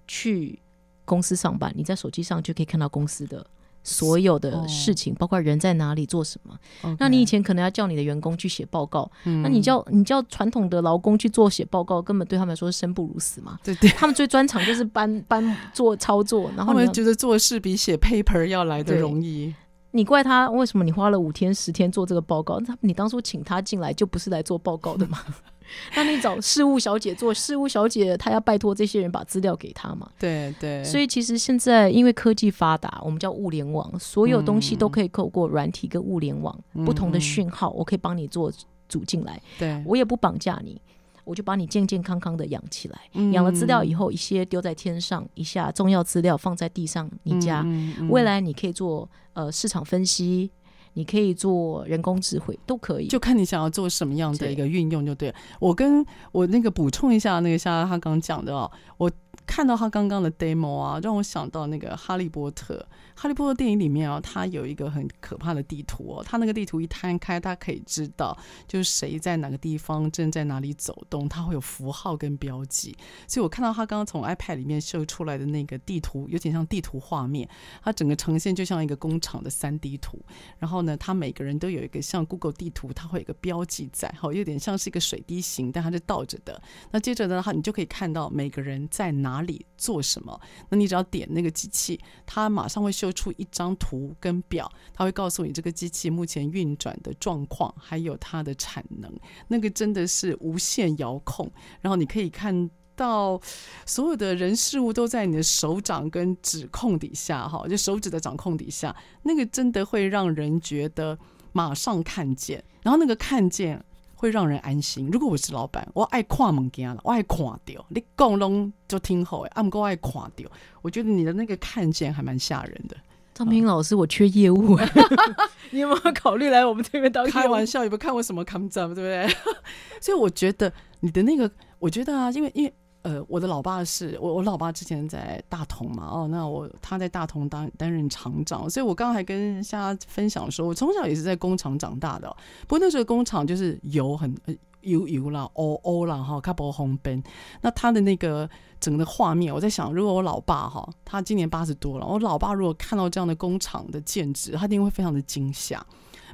[0.09, 0.59] 去
[1.05, 3.45] 公司上班，你在手机上就可以看到公司的
[3.83, 6.57] 所有的事情，包括人在哪里做什么。
[6.81, 13.59] Okay 那你以前可能要叫你的员工去写报告，嗯那你叫你叫传统的劳工去做写报告，根本对他们来说是生不如死嘛。
[13.63, 19.53] 对对，他们最专长就是搬 搬做操作，然后他们觉得做事比写 paper 要来的容易。
[19.91, 22.59] 你怪他为什么你花了五天十天做这个报告？
[22.67, 25.19] 那你当初请他进来就不是来做报告的吗？
[25.95, 30.09] 那你找事务小姐做，事务小姐她要拜托这些人把资料给她嘛？
[30.19, 30.83] 对对。
[30.83, 38.51] 所以其实现在因为科技发达，我们叫物联网，所有东西都可以透过软体跟物联网、嗯、不同的讯号，我可以帮你做
[38.87, 39.41] 组进来。
[39.57, 40.81] 对，我也不绑架你，
[41.23, 42.99] 我就把你健健康康的养起来。
[43.13, 50.49] 嗯、养了资料以后，一些丢在天上，一下重要资料放在地上，你家、嗯嗯、未来你可以做呃市场分析。
[50.93, 55.33] 你可以做人工智慧，都可以，就看你想要做什么样的一个运用就对了。
[55.33, 59.09] 对，我跟我那个补充一下，那个像他刚讲的哦，我
[59.45, 62.85] 看到他刚刚的 demo 啊，让我想到那个哈利波特。
[63.15, 72.95] 哈利波特电影里面啊，它有一个很可怕的地图哦，它那个地图一摊开，它可以知道就是谁在哪个地方正在哪里走动，它会有符号跟标记。
[73.27, 77.49] 所以我看到他刚刚从 iPad 里面秀出来的那个地图，有点像地图画面，
[77.83, 80.17] 它整个呈现就像一个工厂的 3D 图。
[80.57, 86.61] 然后呢，它每个人都有一个像 Google 地图，它会有个标记在，好，有点像是一个水滴形，但它是倒着的。
[86.91, 90.39] 那接着呢，你就可以看到每个人在哪里做什么。
[90.69, 99.11] 那你只要点那个机器，它马上会秀出一张图跟表，它会告诉你这个机器目前运转的状况，还有它的产能。
[99.47, 101.51] 那个真的是无线遥控，
[101.81, 103.39] 然后你可以看到
[103.85, 111.17] 所有的人事物都在你的手掌跟指控底下，哈，就手指的掌控底下，那个真的会让人觉得
[111.53, 113.83] 马上看见，然后那个看见
[114.19, 115.09] 会让人安心。
[115.09, 120.43] 如果我是老板，我爱看物件了，我爱看到，你讲拢就听好诶，俺够爱看到，
[120.81, 122.97] 我觉得你的那个看见还蛮吓人的。
[123.33, 124.77] 张明老师，我缺业务，
[125.71, 127.25] 你有没有考虑来我们这边当？
[127.29, 129.25] 开玩笑，有没有看过什么 come up，对不对？
[130.01, 142.27] 所以我觉得你的那个，我觉得啊，因为因为呃，我的老爸是我我老爸之前在大同嘛，哦，那我他在大同当担任厂长，所以我刚刚还跟大家分享说，我从小也是在工厂长大的，
[142.67, 144.35] 不过那时候工厂就是油很。
[144.83, 147.21] 油油啦，哦哦啦，哈，卡波红奔。
[147.59, 155.85] 那他的那个整个的画面，我在想，如果我老爸哈，他今年八十多了，我老爸如果看到这样的工厂的建制，他一定会非常的惊吓。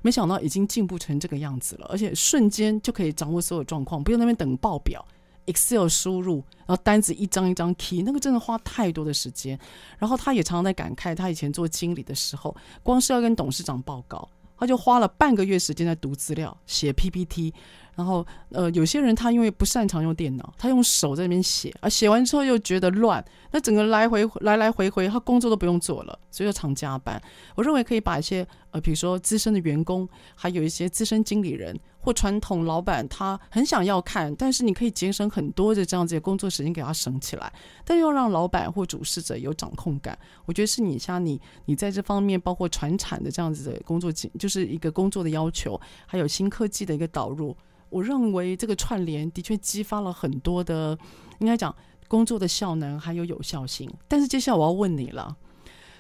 [0.04, 5.04] 没想到已经进步成这个样子了，而且瞬间就可以掌握所有状况，不用那边等报表
[5.46, 9.58] ，Excel 输入，然后单子一张一张 key，那个真的花太多的时间。
[9.98, 14.28] 然后他也常常在感慨，他以前做经理的时候，光是要跟董事长报告，
[14.58, 17.54] 他就花了半个月时间在读资料、写 PPT。
[17.96, 27.22] 然后，呃，有些人他因为不擅长用电脑，他用手在那边写，啊写完之后又觉得乱，那整个来回来来回回，他工作都不用做了，所以就常加班。
[27.56, 37.50] 我认为可以把一些，呃，比如说资深的员工，还有一些资深经理人或传统老板，他很想要看，但是你可以节省很多的这样子的工作时间给他省起来，
[37.86, 40.20] 但又让老板或主事者有掌控感。
[40.44, 47.56] 我觉得是你像你，你在这方面包括传产的这样子的工作，就是一个工作的要求，还有新科技的一个导入。
[47.88, 50.98] 我认为这个串联的确激发了很多的，
[51.40, 51.74] 应该讲
[52.10, 53.90] 工作的效能还有有效性。
[54.10, 55.34] 但是接下来我要问你了，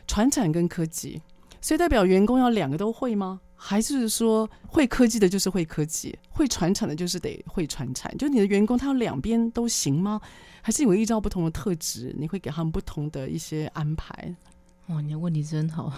[0.05, 1.21] 传产跟科技，
[1.65, 3.41] 所以代表员工要两个都会吗？
[3.55, 8.15] 还是说会科技的就是会科技，会传承的就是得会传承？
[8.19, 10.21] 就你的员工他要两边都行吗？
[10.61, 14.35] 还是你会依照不同的特质，你会给他们不同的一些安排？
[14.87, 15.91] 哇，你的问题真好。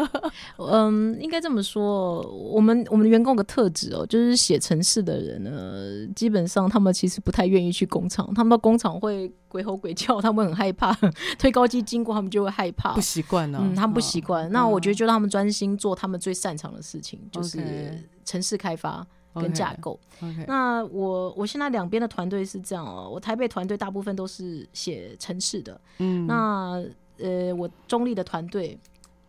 [0.56, 10.96] 嗯，应该这么说，我们我们的员工有个特质哦，就是写城市的人呢，基本上他们其实不太愿意去工厂，他们到工厂会鬼吼鬼叫，他们很害怕，
[11.38, 13.58] 推高机经过他们就会害怕，不习惯呢。
[13.60, 14.46] 嗯，他们不习惯。
[14.46, 20.00] 哦、那我觉得就让他们专心做他们最擅长的事情，嗯、就是城市开发跟架构。
[20.22, 20.44] Okay, okay.
[20.48, 26.82] 那我我现在两边的团队是这样哦，我台北团队大部分都是写城市的，嗯，那。
[27.18, 28.78] 呃，我中立的团队，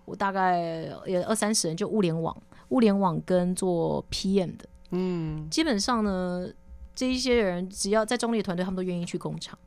[0.06, 2.36] 我大概也二三十人，就物联网、
[2.70, 6.48] 物联网跟做 PM 的，嗯，基本上呢，
[6.96, 9.58] 这一些人只要在中立团队，他们都愿意去工厂。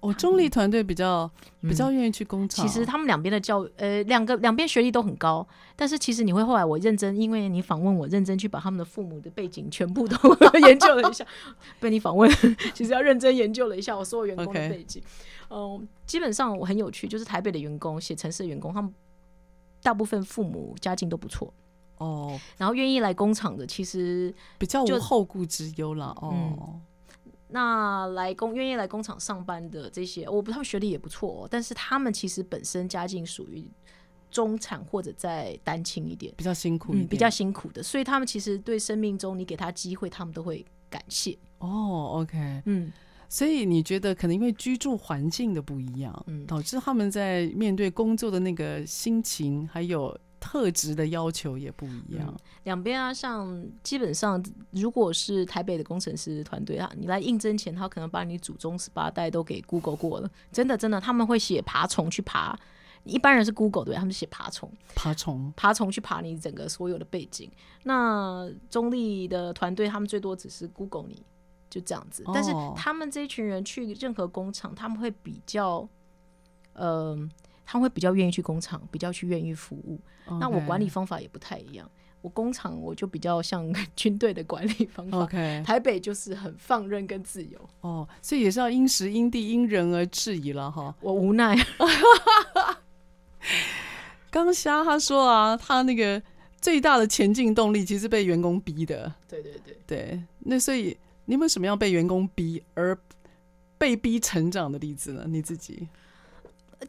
[0.00, 2.66] 哦，中立团队比较、嗯、比较愿意去工厂。
[2.66, 5.46] 其实他们两边的教育，呃，两个两边学历都很高，
[5.76, 10.16] 但是其实你会后来我认真，因为你访问我，认真去把他们的父母的背景全部都
[10.66, 11.22] 研究了一下。
[11.78, 12.30] 被你访问，
[12.72, 15.02] 其实要认真研究了一下我所有员工的背景。
[15.50, 18.92] 呃，基本上我很有趣，就是台北的员工，写城市的员工，他们
[19.82, 21.52] 大部分父母家境都不错。
[21.98, 26.32] 哦，然后愿意来工厂的，其实比较无后顾之忧了哦。
[26.32, 26.80] 嗯。
[27.52, 33.68] 那来工愿意来工厂上班的这些，我不，他们学历也不错哦，但是他们其实本身家境属于
[34.30, 41.36] 中产或者再单亲一点，比较辛苦一点，嗯，比较辛苦的，所以他们其实对生命中你给他机会，他们都会感谢。
[41.58, 42.92] 哦，OK，嗯，
[43.30, 52.34] 所以你觉得可能因为居住环境的不一样，嗯，导致他们在面对工作的那个心情还有特质的要求也不一样。
[52.64, 62.58] 两边、嗯、啊，像基本上如果是台北的工程师团队啊，你来应征前，他可能把你祖宗十八代都给 Google 过了，真的真的，他们会写爬虫去爬。
[63.04, 67.50] 一般人是 Google 对，他们写爬虫，爬虫，爬虫去爬你整个所有的背景。
[67.84, 71.22] 那中立的团队，他们最多只是 Google 你，
[71.70, 72.22] 就这样子。
[72.26, 75.88] 哦、但是他们这一群人去任何工厂，他们会比较，
[76.74, 77.28] 嗯、呃，
[77.64, 79.98] 他们会比较愿意去工厂，比较去愿意服务。
[80.38, 81.90] 那我管理方法也不太一样。
[82.22, 83.66] 我工厂我就比较像
[83.96, 85.26] 军队的管理方法。
[85.26, 87.58] Okay 台北就是很放任跟自由。
[87.80, 90.94] 哦，所以也是要因时因地因人而质疑了哈。
[91.00, 91.56] 我无奈。
[94.30, 96.22] 刚虾他说啊，他那个
[96.60, 99.12] 最大的前进动力其实被员工逼的。
[99.26, 100.96] 对对对对，那所以
[101.30, 102.98] 你有没有什么样被员工逼而
[103.78, 105.24] 被逼成长的例子呢？
[105.28, 105.86] 你自己？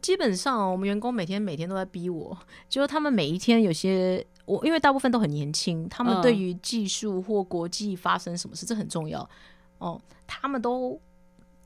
[0.00, 2.36] 基本上我们员工每天每天都在逼我，
[2.68, 9.30] 就是他们每一天有些我，因为大部分都很年轻，他们对于技术或国际发生什么事，这很重要
[9.78, 11.00] 哦，他们都。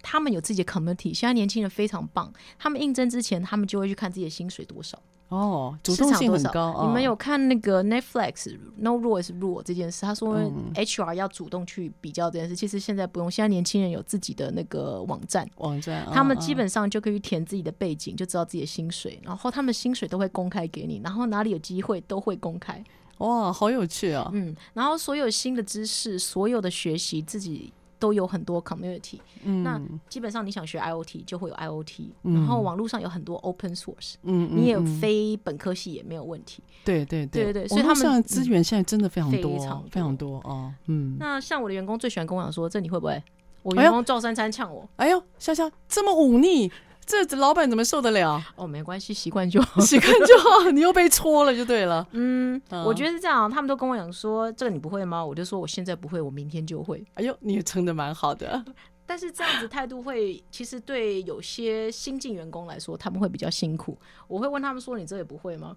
[0.09, 2.33] 他们有自己的 community，现在年轻人非常棒。
[2.61, 4.97] 他们应征之前，他们就会去看自己的薪水多少
[5.29, 6.71] 哦，主动性很高。
[6.71, 10.03] 哦、你们有看那个 Netflix No Rule is Rule 这件事？
[10.03, 10.39] 他说
[10.75, 12.55] HR 要主动去比较这件事。
[12.55, 19.21] 嗯、其实现在不用，现在年轻人有自己的那个网站，网站，他们基本上就可以填自己的背景，就知道自己的薪水。
[19.25, 22.83] 然后他们薪水都会公开给你，然后哪里有机会都会公开。
[23.19, 24.31] 哇，好有趣啊！
[24.33, 27.73] 嗯，然后所有新的知识，所有的学习自己。
[27.99, 37.45] 都有很多 community，嗯，那基本上你想学 IoT 就会有 IoT，嗯，然后网络上有很多 open source，嗯，你也有非本科系也没有问题，对对对。
[37.45, 41.17] 对对，所以他们资源现在真的非常多，非常非常多哦，嗯。
[41.19, 43.23] 那像我的员工最喜欢跟我讲说，这你会不会？
[43.63, 46.71] 我员工赵珊珊呛我，哎呦，笑笑这么忤逆。
[47.07, 48.43] 这老板怎么受得了？
[48.57, 50.71] 哦，没关系，习惯就好，习惯就好。
[50.73, 52.05] 你又被戳了就对了。
[52.11, 53.49] 嗯，嗯我觉得是这样。
[53.49, 55.25] 他们都跟我讲说，这个你不会吗？
[55.25, 57.07] 我就说我现在不会，我明天就会。
[57.15, 58.61] 哎呦，你也撑的蛮好的。
[59.07, 63.97] 但是这样子态度会，其实对有些新进员工来说，他们会比较辛苦。
[64.27, 65.77] 我会问他们说：“你这也不会吗？”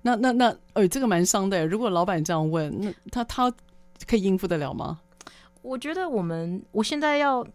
[0.00, 1.66] 那那那，哎，这个蛮伤的。
[1.66, 3.52] 如果老板这样问，那他他
[4.08, 5.00] 可以应付得了吗？
[5.60, 7.46] 我觉得我们我现在要。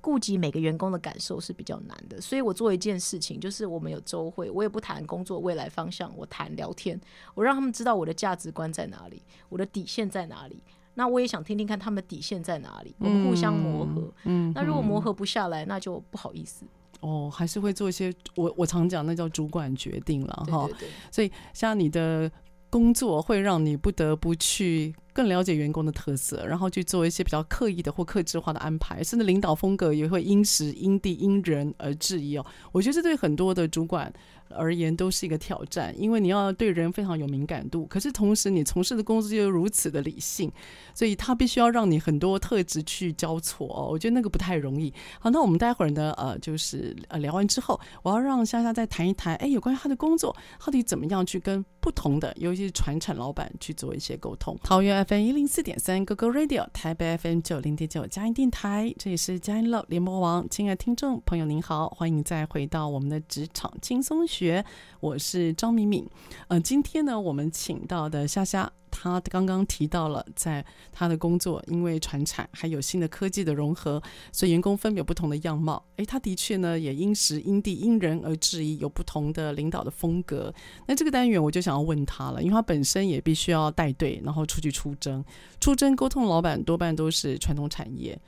[0.00, 7.00] 顾及每个员工的感受是比较难的，所以我做一件事情，就是我们有周会，我也不谈工作未来方向，我谈聊天，
[7.34, 10.62] 我让他们知道我的价值观在哪里，我的底线在哪里。
[10.94, 14.12] 那我也想听听看他们的底线在哪里，我们互相磨合。
[14.24, 16.66] 嗯，嗯，那如果磨合不下来，那就不好意思。
[17.00, 20.68] 哦，还是会做一些我我常讲那叫主管决定了哈。
[21.10, 22.30] 所以像你的
[22.70, 24.94] 工作会让你不得不去。
[25.12, 32.46] 更了解员工的特色，然后去做一些比较刻意的或克制化的安排，甚至领导风格也会因时因地因人而质疑哦。
[32.70, 34.10] 我觉得这对很多的主管
[34.56, 40.50] 而言都是一个挑战，因为你要对人非常有敏感度，可是同时你从事的工作又如此的理性，
[40.94, 43.88] 所以他必须要让你很多特质去交错哦。
[43.90, 44.92] 我觉得那个不太容易。
[45.18, 50.34] 好，那我们待会儿呢，呃，就是呃聊完之后，我要让夏夏再谈一谈，哎，有关于他的工作
[50.64, 54.58] 到底怎么样去跟不同的，尤其是传产老板去做一些沟通。
[54.64, 60.46] 桃园 FM 一零四点三 GoGo Radio，台北 FM 九零点九佳音电台，这里是佳音乐联播网。
[60.50, 64.39] 亲爱的听众朋友，您好，欢迎再回到我们的职场轻松学。
[64.40, 64.64] 学，
[65.00, 66.08] 我是张敏敏。
[66.48, 75.84] 呃，今天呢，我们请到的夏夏，他刚刚提到了，在他的工作，因为传产还有新的科技的融合，所以员工分别有不同的样貌。
[75.96, 80.50] 诶，他的确呢，也因时因地因人而质疑，有不同的领导的风格。
[80.86, 85.22] 那这个单元我就想要问他了，因为他本身也必须要带队，然后出去出征，
[85.60, 88.18] 出征沟通老板多半都是传统产业。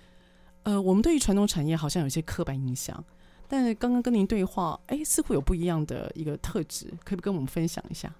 [0.64, 3.02] 呃，我们对于传统产业好像有些刻板印象。
[3.53, 8.11] 但是刚刚跟您对话，哎，似乎有不一样的一个特质，可以跟我们分享一下？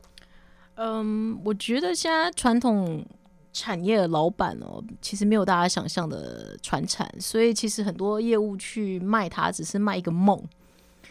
[0.74, 3.03] 嗯，我觉得现在传统
[3.51, 10.39] 产业的老板哦，其实没有大家想象的传产，所以其实很多业务去卖它，只是卖一个梦。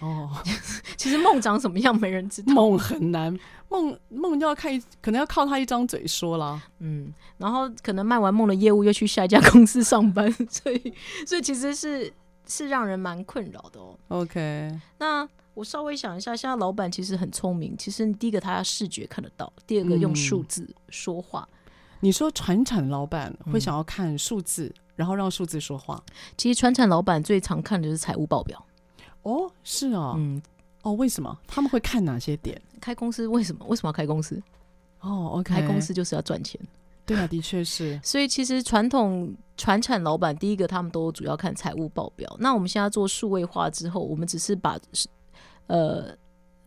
[0.01, 0.29] 哦，
[0.95, 2.53] 其实梦长什么样，没人知道。
[2.53, 3.35] 梦很难，
[3.69, 6.61] 梦梦就要看，可能要靠他一张嘴说了。
[6.77, 10.93] 嗯，然后可能卖完梦的业务，又去下一家公司上班， 所以，
[11.25, 12.13] 所以其实是。
[12.47, 13.97] 是让人蛮困扰的哦。
[14.09, 17.75] OK，那我稍微想一下，现在老板其实很聪明。
[17.77, 21.47] 其实第一个他要视觉看得到，第二个用数字说话。
[21.51, 21.57] 嗯、
[22.01, 26.01] 你说传产老板会想要看数字，嗯、然后让数字说话。
[26.37, 28.65] 其实传产老板最常看的就是财务报表。
[29.23, 30.41] 哦，是啊、哦，嗯，
[30.83, 31.37] 哦，为什么？
[31.47, 32.59] 他们会看哪些点？
[32.79, 33.65] 开公司为什么？
[33.67, 34.41] 为什么要开公司？
[35.01, 36.59] 哦，OK，开公司就是要赚钱。
[37.13, 37.99] 对啊，的确是。
[38.03, 42.35] 所以其实传统传产老板，第一个他们都主要看财务报表。
[42.39, 44.79] 那我们现在做数位化之后，我们只是把
[45.67, 46.15] 呃。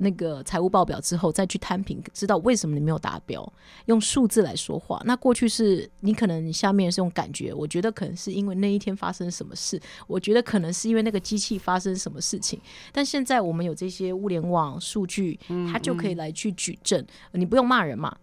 [0.04, 3.52] 那个财务报表之后再去摊平，知道为什么你没有达标，
[3.86, 5.02] 用数字来说话。
[5.06, 12.60] 那过去是你可能下面是用感觉，我觉得可能是因为那一天发生什么事，我觉得可能是因为那个机器发生什么事情。
[12.92, 15.40] 但现在我们有这些物联网数据，
[15.72, 18.14] 它就可以来去举证，嗯嗯，你不用骂人嘛。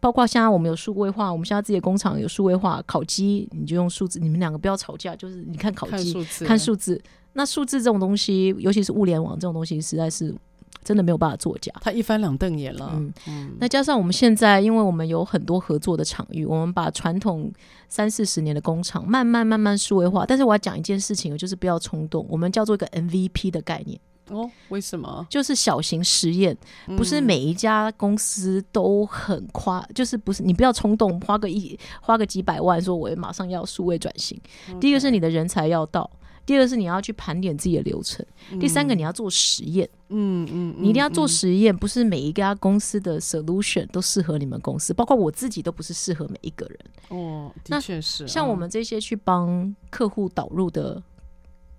[0.00, 6.12] 包括现在我们有数位化，我们现在自己的工厂有数位化，烤鸡你就用数字，你们两个不要吵架，就是你看烤鸡，
[6.44, 7.02] 看数字。
[7.32, 10.34] 那数字这种东西，尤其是物联网这种东西，实在是。
[10.82, 12.90] 真的没有办法作假，他一翻两瞪眼了。
[12.94, 17.52] 嗯嗯，那加上我们现在，因为我们有很多合作的场域，我们把传统
[17.88, 20.24] 三四十年的工厂慢慢慢慢数位化。
[20.26, 22.26] 但是我要讲一件事情，就是不要冲动。
[22.28, 25.26] 我们叫做一个 MVP 的概念哦，为什么？
[25.28, 26.56] 就是小型实验，
[26.96, 34.40] 不是每一家公司都很夸，嗯、就是不是你不要冲动，花个一花个几百万，说我马上要数位转型。
[34.80, 36.10] 第一个是你的人才要到。
[36.50, 46.78] 第二个是你要去盘点自己的流程，嗯、第三个你要做实验，嗯嗯，你一定要做实验，不是每一家公司的 solution 都适合你们公司，包括我自己都不是适合每一个人。
[47.10, 48.26] 哦，的确是。
[48.26, 51.00] 像我们这些去帮客户导入的，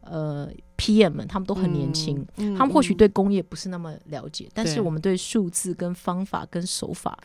[0.03, 7.19] 呃，PM 们，他们都很年轻，嗯嗯、他们或许对工业不是那么了解，嗯、但是我们对数字跟方法跟手法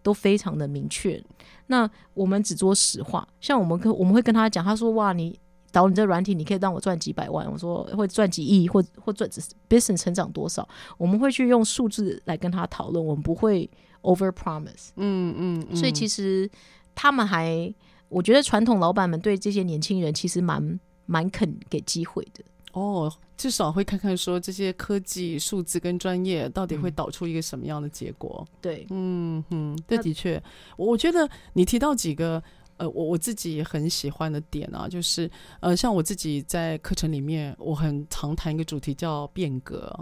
[0.00, 1.20] 都非常的明确。
[1.66, 5.36] 那我们只做实话，像我们跟我们会跟他讲，他说哇你。
[5.74, 7.50] 导你这软体，你可以让我赚几百万。
[7.50, 9.28] 我说会赚几亿，或或赚
[9.68, 10.66] business 成长多少，
[10.96, 13.68] 我们会去用数字来跟他讨论，我们不会
[14.02, 14.90] over promise。
[14.94, 16.48] 嗯嗯，嗯，所以其实
[16.94, 17.74] 他们还，
[18.08, 22.44] 我觉得传统老板们对这些年轻人其实蛮蛮肯给机会的。
[22.72, 28.46] 哦，至少会看看说这些科技、数字跟专业到底会导出一个什么样的结果。
[28.46, 30.40] 嗯、对，嗯嗯，这的确，
[30.76, 32.40] 我觉得你提到几个。
[32.76, 39.92] 呃，我我自己很喜欢的点啊，就是呃，像我自己在课程里面，我很常谈一个主题叫变革。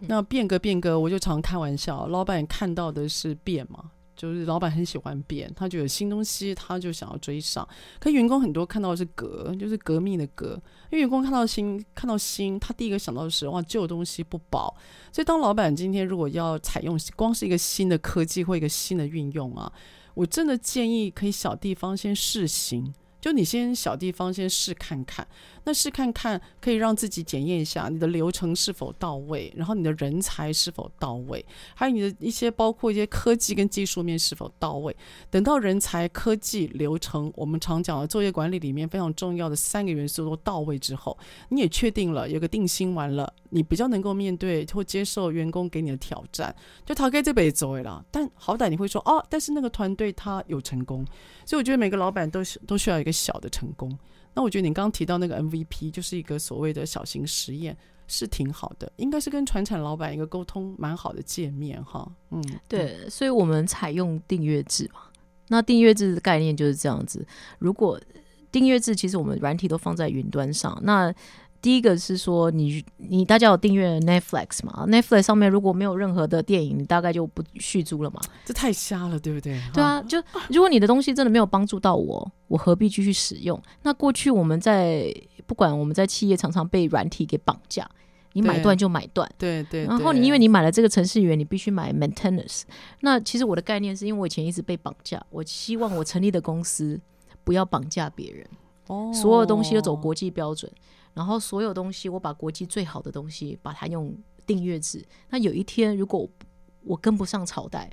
[0.00, 7.66] 嗯、那变革变革，我就常开玩笑，老板看到的是变嘛，就是老板很喜欢变，他就有新东西，他就想要追上。
[7.98, 10.60] 可员工很多看到的是革，就是革命的革，
[10.90, 14.76] 因为员工看到新，看到新，他第一个想到的是哇，旧东西不保。
[15.12, 19.72] 所以当老板今天如果要采用光是一个新的科技或一个新的运用啊。
[20.14, 25.26] 我真的建议可以小地方先试行，就你先小地方先试看看。
[25.64, 31.44] 那试看看，可以让自己检验一下你的流程是否到位，然后你的人才是否到位，
[31.74, 34.96] 还有你的一些包括一些科技跟技术面是否到位。
[35.30, 41.16] 等到人才、科技、流程，我们常讲的作业管理里面非常重要的三个元素都到位之后，
[41.50, 46.54] 你也确定了，有个定心丸了，你比较能够面对或接受员工给你的挑战，
[46.84, 48.04] 就逃开这辈子了。
[48.10, 51.04] 但好歹你会说哦，但是那个团队他有成功，
[51.44, 53.96] 所以我觉得每个老板都是都需要一个小的成功。
[54.34, 57.76] 那我觉得你刚刚提到那个 MVP 就是一个所谓的小型实验，
[58.06, 62.10] 是挺好的，应该是跟船产老板一个沟通蛮好的界面哈。
[62.30, 65.00] 嗯，对，所以我们采用订阅制嘛。
[65.48, 67.26] 那订阅制的概念就是这样子。
[67.58, 68.00] 如果
[68.50, 71.14] 订阅制，其实我们软体都放在云端上，那。
[71.62, 78.20] 第一个是说你你大家有订阅 Netflix 嘛？Netflix 上面如果没有任何的电影，你大概就不续租了嘛？
[78.44, 79.58] 这太瞎了，对不对？
[79.72, 83.62] 对啊，就如果你的东西真的没有帮助到我，我何必继续使用？
[83.84, 85.14] 那过去我们在
[85.46, 87.88] 不管我们在企业常常被软体给绑架，
[88.32, 89.86] 你买断就买断，对对，对。
[89.86, 92.62] 然后你因为你买了这个程式员，你必须买 maintenance。
[93.02, 97.00] 那其实我的概念是因为我以前一直被绑架，我希望我成立的公司
[97.44, 98.44] 不要绑架别人，
[98.88, 100.68] 哦，所有东西都走国际标准。
[101.14, 105.04] 然后所有东西，我把国际最好的东西，把它用订阅制。
[105.30, 106.28] 那有一天，如果
[106.82, 107.90] 我跟不上朝代，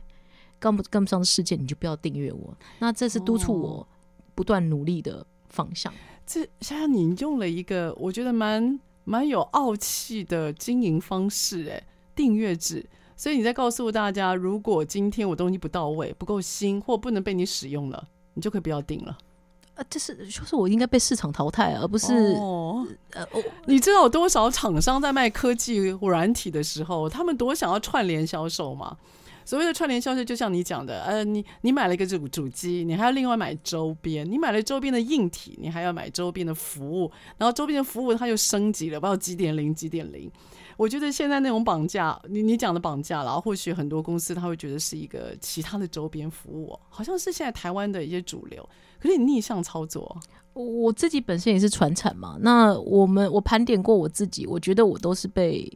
[0.57, 2.57] 跟不跟不上世界，你就不要订阅我。
[2.79, 3.87] 那这是督促我
[4.35, 5.91] 不断努力的方向。
[5.93, 5.95] 哦、
[6.25, 11.83] 这像你用了一个我觉得蛮蛮有傲气的经营方式，哎，
[12.15, 12.85] 订阅制。
[13.15, 19.17] 所以你在告诉大家，如果今天我东西不到位、不够新，或不能被你使用了，你就可以不要订了。
[19.79, 22.85] 啊，这是就是我应该被市场淘汰，而不是哦。
[23.11, 23.25] 呃，
[23.65, 28.97] 你知道有多少厂商在卖科技软体的时候，他们多想要串联销售吗？
[29.45, 40.29] 所谓的串联销售，就像你讲的，呃，你你买了一个主主机，你还要另外买周边，你买了周边的硬体，你还要买周边的服务，然后周边的服务它又升级了，包括几点零几点零。
[40.79, 48.67] 我觉得现在那种绑架，你你讲的绑架，然后或许很多公司他会觉得是一个其他的周边服务，好像是现在台湾的一些主流。
[48.97, 50.17] 可是你逆向操作，
[50.53, 52.37] 我自己本身也是传产嘛。
[52.39, 55.69] 那我们我盘点过我自己，我觉得我都是被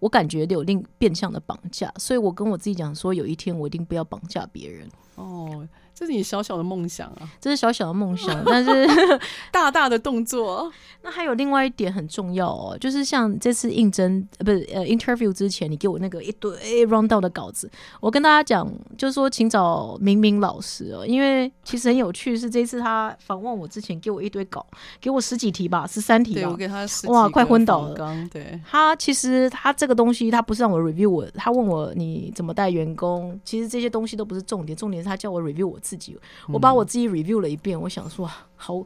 [0.00, 4.88] 我感觉有另变相的绑架，所以我跟我自己讲说，有一天我一定不要绑架别人。
[5.14, 5.68] 哦，
[5.98, 7.28] 这是你小小的梦想啊！
[7.40, 8.86] 这是小小的梦想，但是
[9.50, 10.70] 大大的动作。
[11.02, 17.68] 那还有另外一点很重要哦，就是像这次应征呃不是呃 interview 之前，你给我那个一堆 rundown 的稿子，
[18.00, 24.64] 我跟大家讲，就是说请找明明老师哦，因为其实很有趣，是这次他访问我之前给我一堆稿，
[25.00, 28.28] 给我十几题吧，十三题吧，对我给他十哇，快昏倒了。
[28.32, 36.18] 对，他其实他这个东西，他不是让我 review 我，他问我你怎么带员工，其实这些东西都不是重点，重点是他叫我 review 我自己，
[36.48, 38.84] 我把我自己 review 了一遍，我想说好。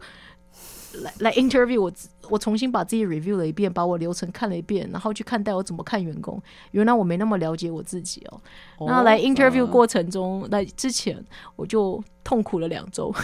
[1.00, 1.90] 来来 interview 我，
[2.32, 6.42] 我重新把自己 review 了一遍，把我流程看了一遍，然后去看待我怎么看员工。
[6.70, 8.40] 原来我没那么了解我自己哦。
[8.78, 11.22] Oh, 那来 interview 过程中，来、uh, 之前
[11.56, 13.14] 我就痛苦了两周。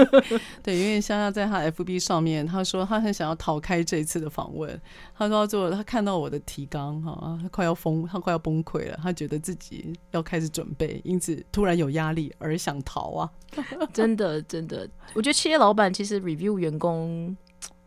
[0.64, 4.80] 对，因为香香在他 FB 上面，他说他很想要逃开这一次的访问。
[5.14, 8.98] 他说他做，他看到我的提纲哈，他快要疯，他快要崩溃了。
[9.02, 13.30] 他觉得自己要开始准备，因此突然有压力而想逃啊。
[13.92, 17.36] 真的，真的，我觉得企业老板其实 review 员工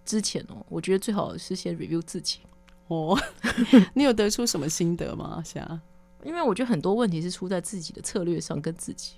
[0.10, 2.40] 之前哦，我觉得最好是先 review 自己
[2.88, 3.16] 哦。
[3.94, 5.40] 你有得出什么心得吗？
[5.46, 5.80] 霞？
[6.24, 9.12] 因为我觉得很多问题是出在自己的策略上跟自己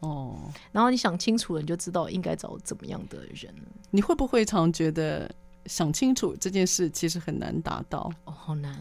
[0.00, 0.36] 哦。
[0.72, 3.54] 然后你想清楚了，你就知道应该找怎么样的人。
[3.92, 5.30] 你会不会常觉得
[5.66, 8.10] 想清楚这件事其实很难达到？
[8.24, 8.76] 哦，好难，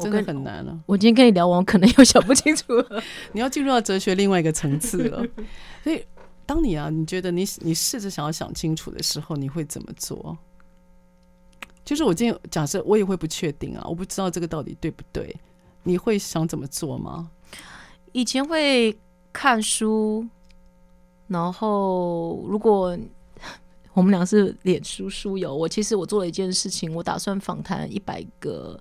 [0.00, 0.80] 真的很难了，啊。
[0.84, 3.00] 我今天跟你聊完，我可能又想不清楚了。
[3.30, 5.24] 你要进入到哲学另外一个层次了，
[5.84, 6.04] 所以。
[6.46, 10.36] 当你啊，你觉得你你试着想要想清楚的时候，你会怎么做？
[11.84, 15.34] 就是我今天假设我也会不确定啊，我不知道这个到底对不对，
[15.82, 17.30] 你会想怎么做吗？
[18.12, 18.96] 以前会
[19.32, 20.26] 看书，
[21.26, 22.98] 然后如果
[23.92, 28.80] 我们俩是脸书书友，我其实我做了一件事情，我打算访谈一百个。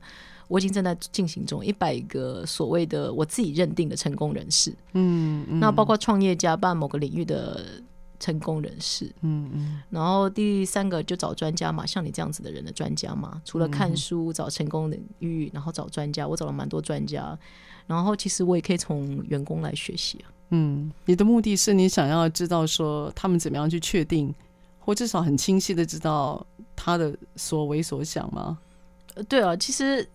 [0.50, 7.82] 我已经正在进行中，一百个所谓的我自己认定的成功人士，嗯，嗯，那包括创业家、办某个领域的
[8.24, 17.38] 成功人士，嗯嗯，然后第三个就找专家嘛，像你这样子的人的专家嘛，除了看书找成功领域，然后找专家，我找了蛮多专家，
[17.86, 24.34] 然后其实我也可以从员工来学习啊，嗯，你的目的是你想要知道说他们怎么样去确定，
[24.80, 26.46] 或至少很清晰的知道
[26.76, 28.58] 他的所为所想吗？
[29.16, 30.08] 呃，对啊，其实。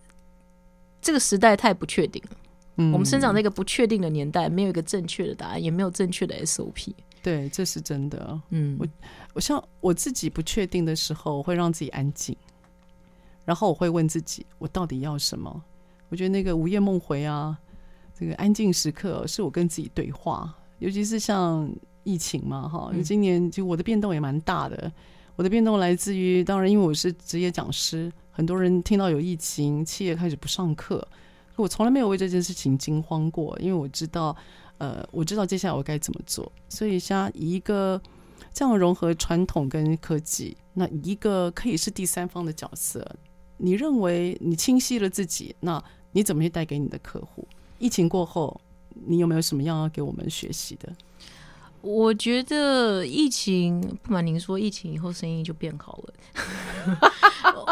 [1.01, 2.35] 这个时代太不确定了，
[2.75, 6.93] 嗯，我们生长在一个不确定的年代，没有一个正确的答案，也没有正确的 SOP。
[7.21, 8.41] 对，这是真的。
[8.49, 8.87] 嗯，我
[9.33, 12.35] 我像我自己不确定的时候，我会让自己安静，
[13.45, 15.63] 然后我会问自己，我到底要什么？
[16.09, 17.57] 我觉得那个午夜梦回啊，
[18.17, 21.71] 这个安静时刻是我跟自己对话，尤其是像
[22.03, 24.91] 疫情嘛，哈，今年就我的变动也蛮大的。
[25.35, 28.11] 我的变动来自于，当然因为我是职业讲师。
[28.29, 31.05] 很多人听到有疫情，企业开始不上课，
[31.55, 34.35] 我从来没有为这件事情惊慌过，因为我知道，
[34.79, 36.51] 呃，我知道接下来我该怎么做。
[36.67, 38.01] 所以像一个
[38.51, 43.05] 这样融合传统跟科技，那一个可以是第三方的角色，
[43.57, 47.47] 你认为你清晰了自己，那你怎么去带给你的客户？
[47.77, 48.59] 疫情过后，
[49.05, 50.91] 你有没有什么样要给我们学习的？
[51.81, 56.13] 我觉得疫情，不瞒您说，疫情以后生意就变好了。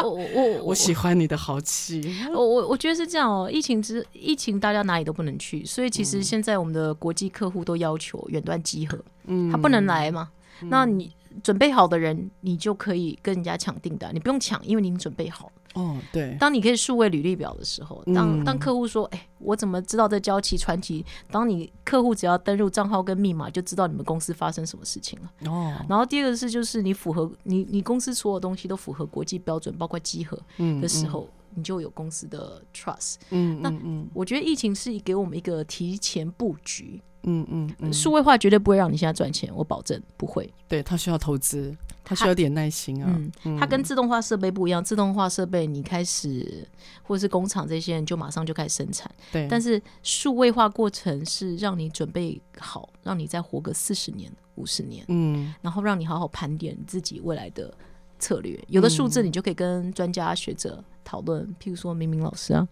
[0.02, 2.02] 我我我喜欢你的豪气。
[2.32, 3.50] 我我我觉得是这样哦。
[3.50, 8.98] 疫情之疫情，大家哪里都不能去，所以其实现在我们的国际客户都要求远端集合。
[9.26, 10.30] 嗯，他不能来嘛？
[10.62, 14.14] 嗯、那你准备好的人，你就可以跟人家抢订单。
[14.14, 15.52] 你不用抢，因为你准备好。
[15.78, 16.36] 哦，对。
[16.40, 25.50] 当你可以数位履历表的时候，当当客户说：“哎、欸，我怎么知道这交期传奇？”当你客户只要登入账号跟密码，就知道你们公司发生什么事情了。
[25.50, 25.74] 哦。
[25.88, 30.36] 然后第二个是，就是你符合你你公司所有东西都符合国际标准，包括集合
[30.80, 33.16] 的时候，嗯嗯、你就有公司的 trust。
[33.30, 37.00] 嗯，那嗯，我觉得疫情是给我们一个提前布局。
[37.22, 40.52] 嗯嗯嗯，数位化绝对不会让你现在赚钱，我保证不会。
[40.66, 41.76] 对，它需要投资。
[42.04, 44.82] 它需要点耐心啊，嗯，它跟自动化设备不一样。
[44.82, 46.66] 自动化设备你开始
[47.02, 49.46] 或者是工厂这些人就马上就开始生产，对。
[49.46, 57.70] 但是数位化过程是让你准备好，让你再活个四十年、五十年，嗯，然后让你好好盘点自己未来的
[58.18, 58.58] 策略。
[58.68, 62.66] 有的数字你就可以跟专家学者讨论，譬如说明明老师啊，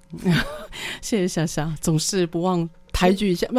[1.03, 2.67] 谢谢夏夏，总是不忘。
[2.97, 3.59] 抬举一下，不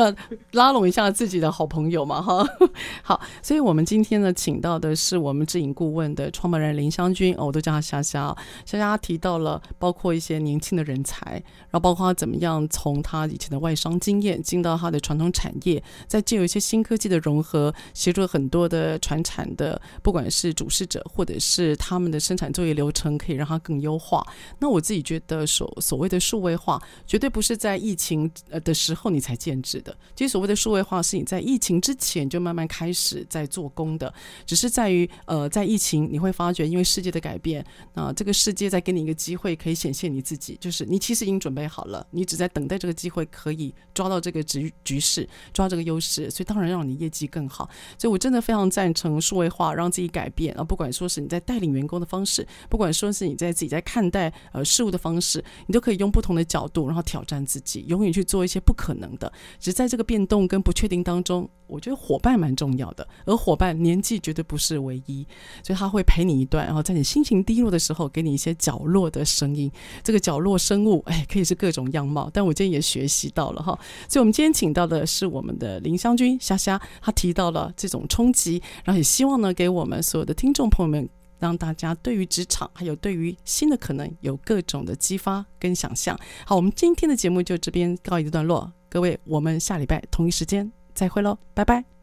[0.57, 2.43] 拉拢一下自己的好朋友嘛，哈。
[3.03, 8.35] 好，所以我们今天呢，请到的是我们智影顾问的创办人林湘君，哦，我都叫他虾虾。
[8.65, 11.33] 虾虾提到了包括一些年轻的人才，
[11.69, 24.25] 然后包括他怎么样从他以前的外商经验进到他的传统产业，再借由一些新科技的融合，协助很多的传产的，不管是主事者或者是他们的生产作业流程，可以让它更优化。
[24.57, 29.95] 那我自己觉得所所谓的数位化，绝对不是在疫情呃的时候你才建制的。
[30.15, 34.13] 其实所谓的数位化，是你在疫情之前就慢慢开始在做工的，
[34.45, 47.69] 只是在于呃，在疫情你会发觉，因为世界的改变，那这个世界在给你一个机会，可以显现你自己，就是你其实已经准备好了，你只在等待这个机会，可以抓到这个局局势，抓这个优势，所以当然让你业绩更好。
[47.97, 59.31] 所以我真的非常赞成数位化，让自己改变啊，不管说是你在带领员工的方式，不管说是你在自己在看待呃事物的方式，你都可以用不同的角度，然后挑战自己，永远去做一些不可能的。
[59.59, 65.27] 只是在这个变动跟不确定当中，我觉得伙伴蛮重要的，而伙伴年纪绝对不是唯一，
[65.63, 69.69] 所以他会陪你一段，然后在你心情低落的时候，给你一些角落的声音。
[70.03, 73.77] 这个角落生物，哎，可以是各种样貌，但我今天也学习到了哈。
[74.07, 81.09] 所以，我们今天请到的是我们的林湘君虾虾，他提到了这种冲击，然后也希望呢，给我们所有的听众朋友们，
[81.39, 86.17] 让大家对于职场还有对于新的可能有各种的激发跟想象。
[86.45, 91.96] 好，我们今天的节目就这边告一段落，各位，我们下礼拜同一时间再会喽，拜拜。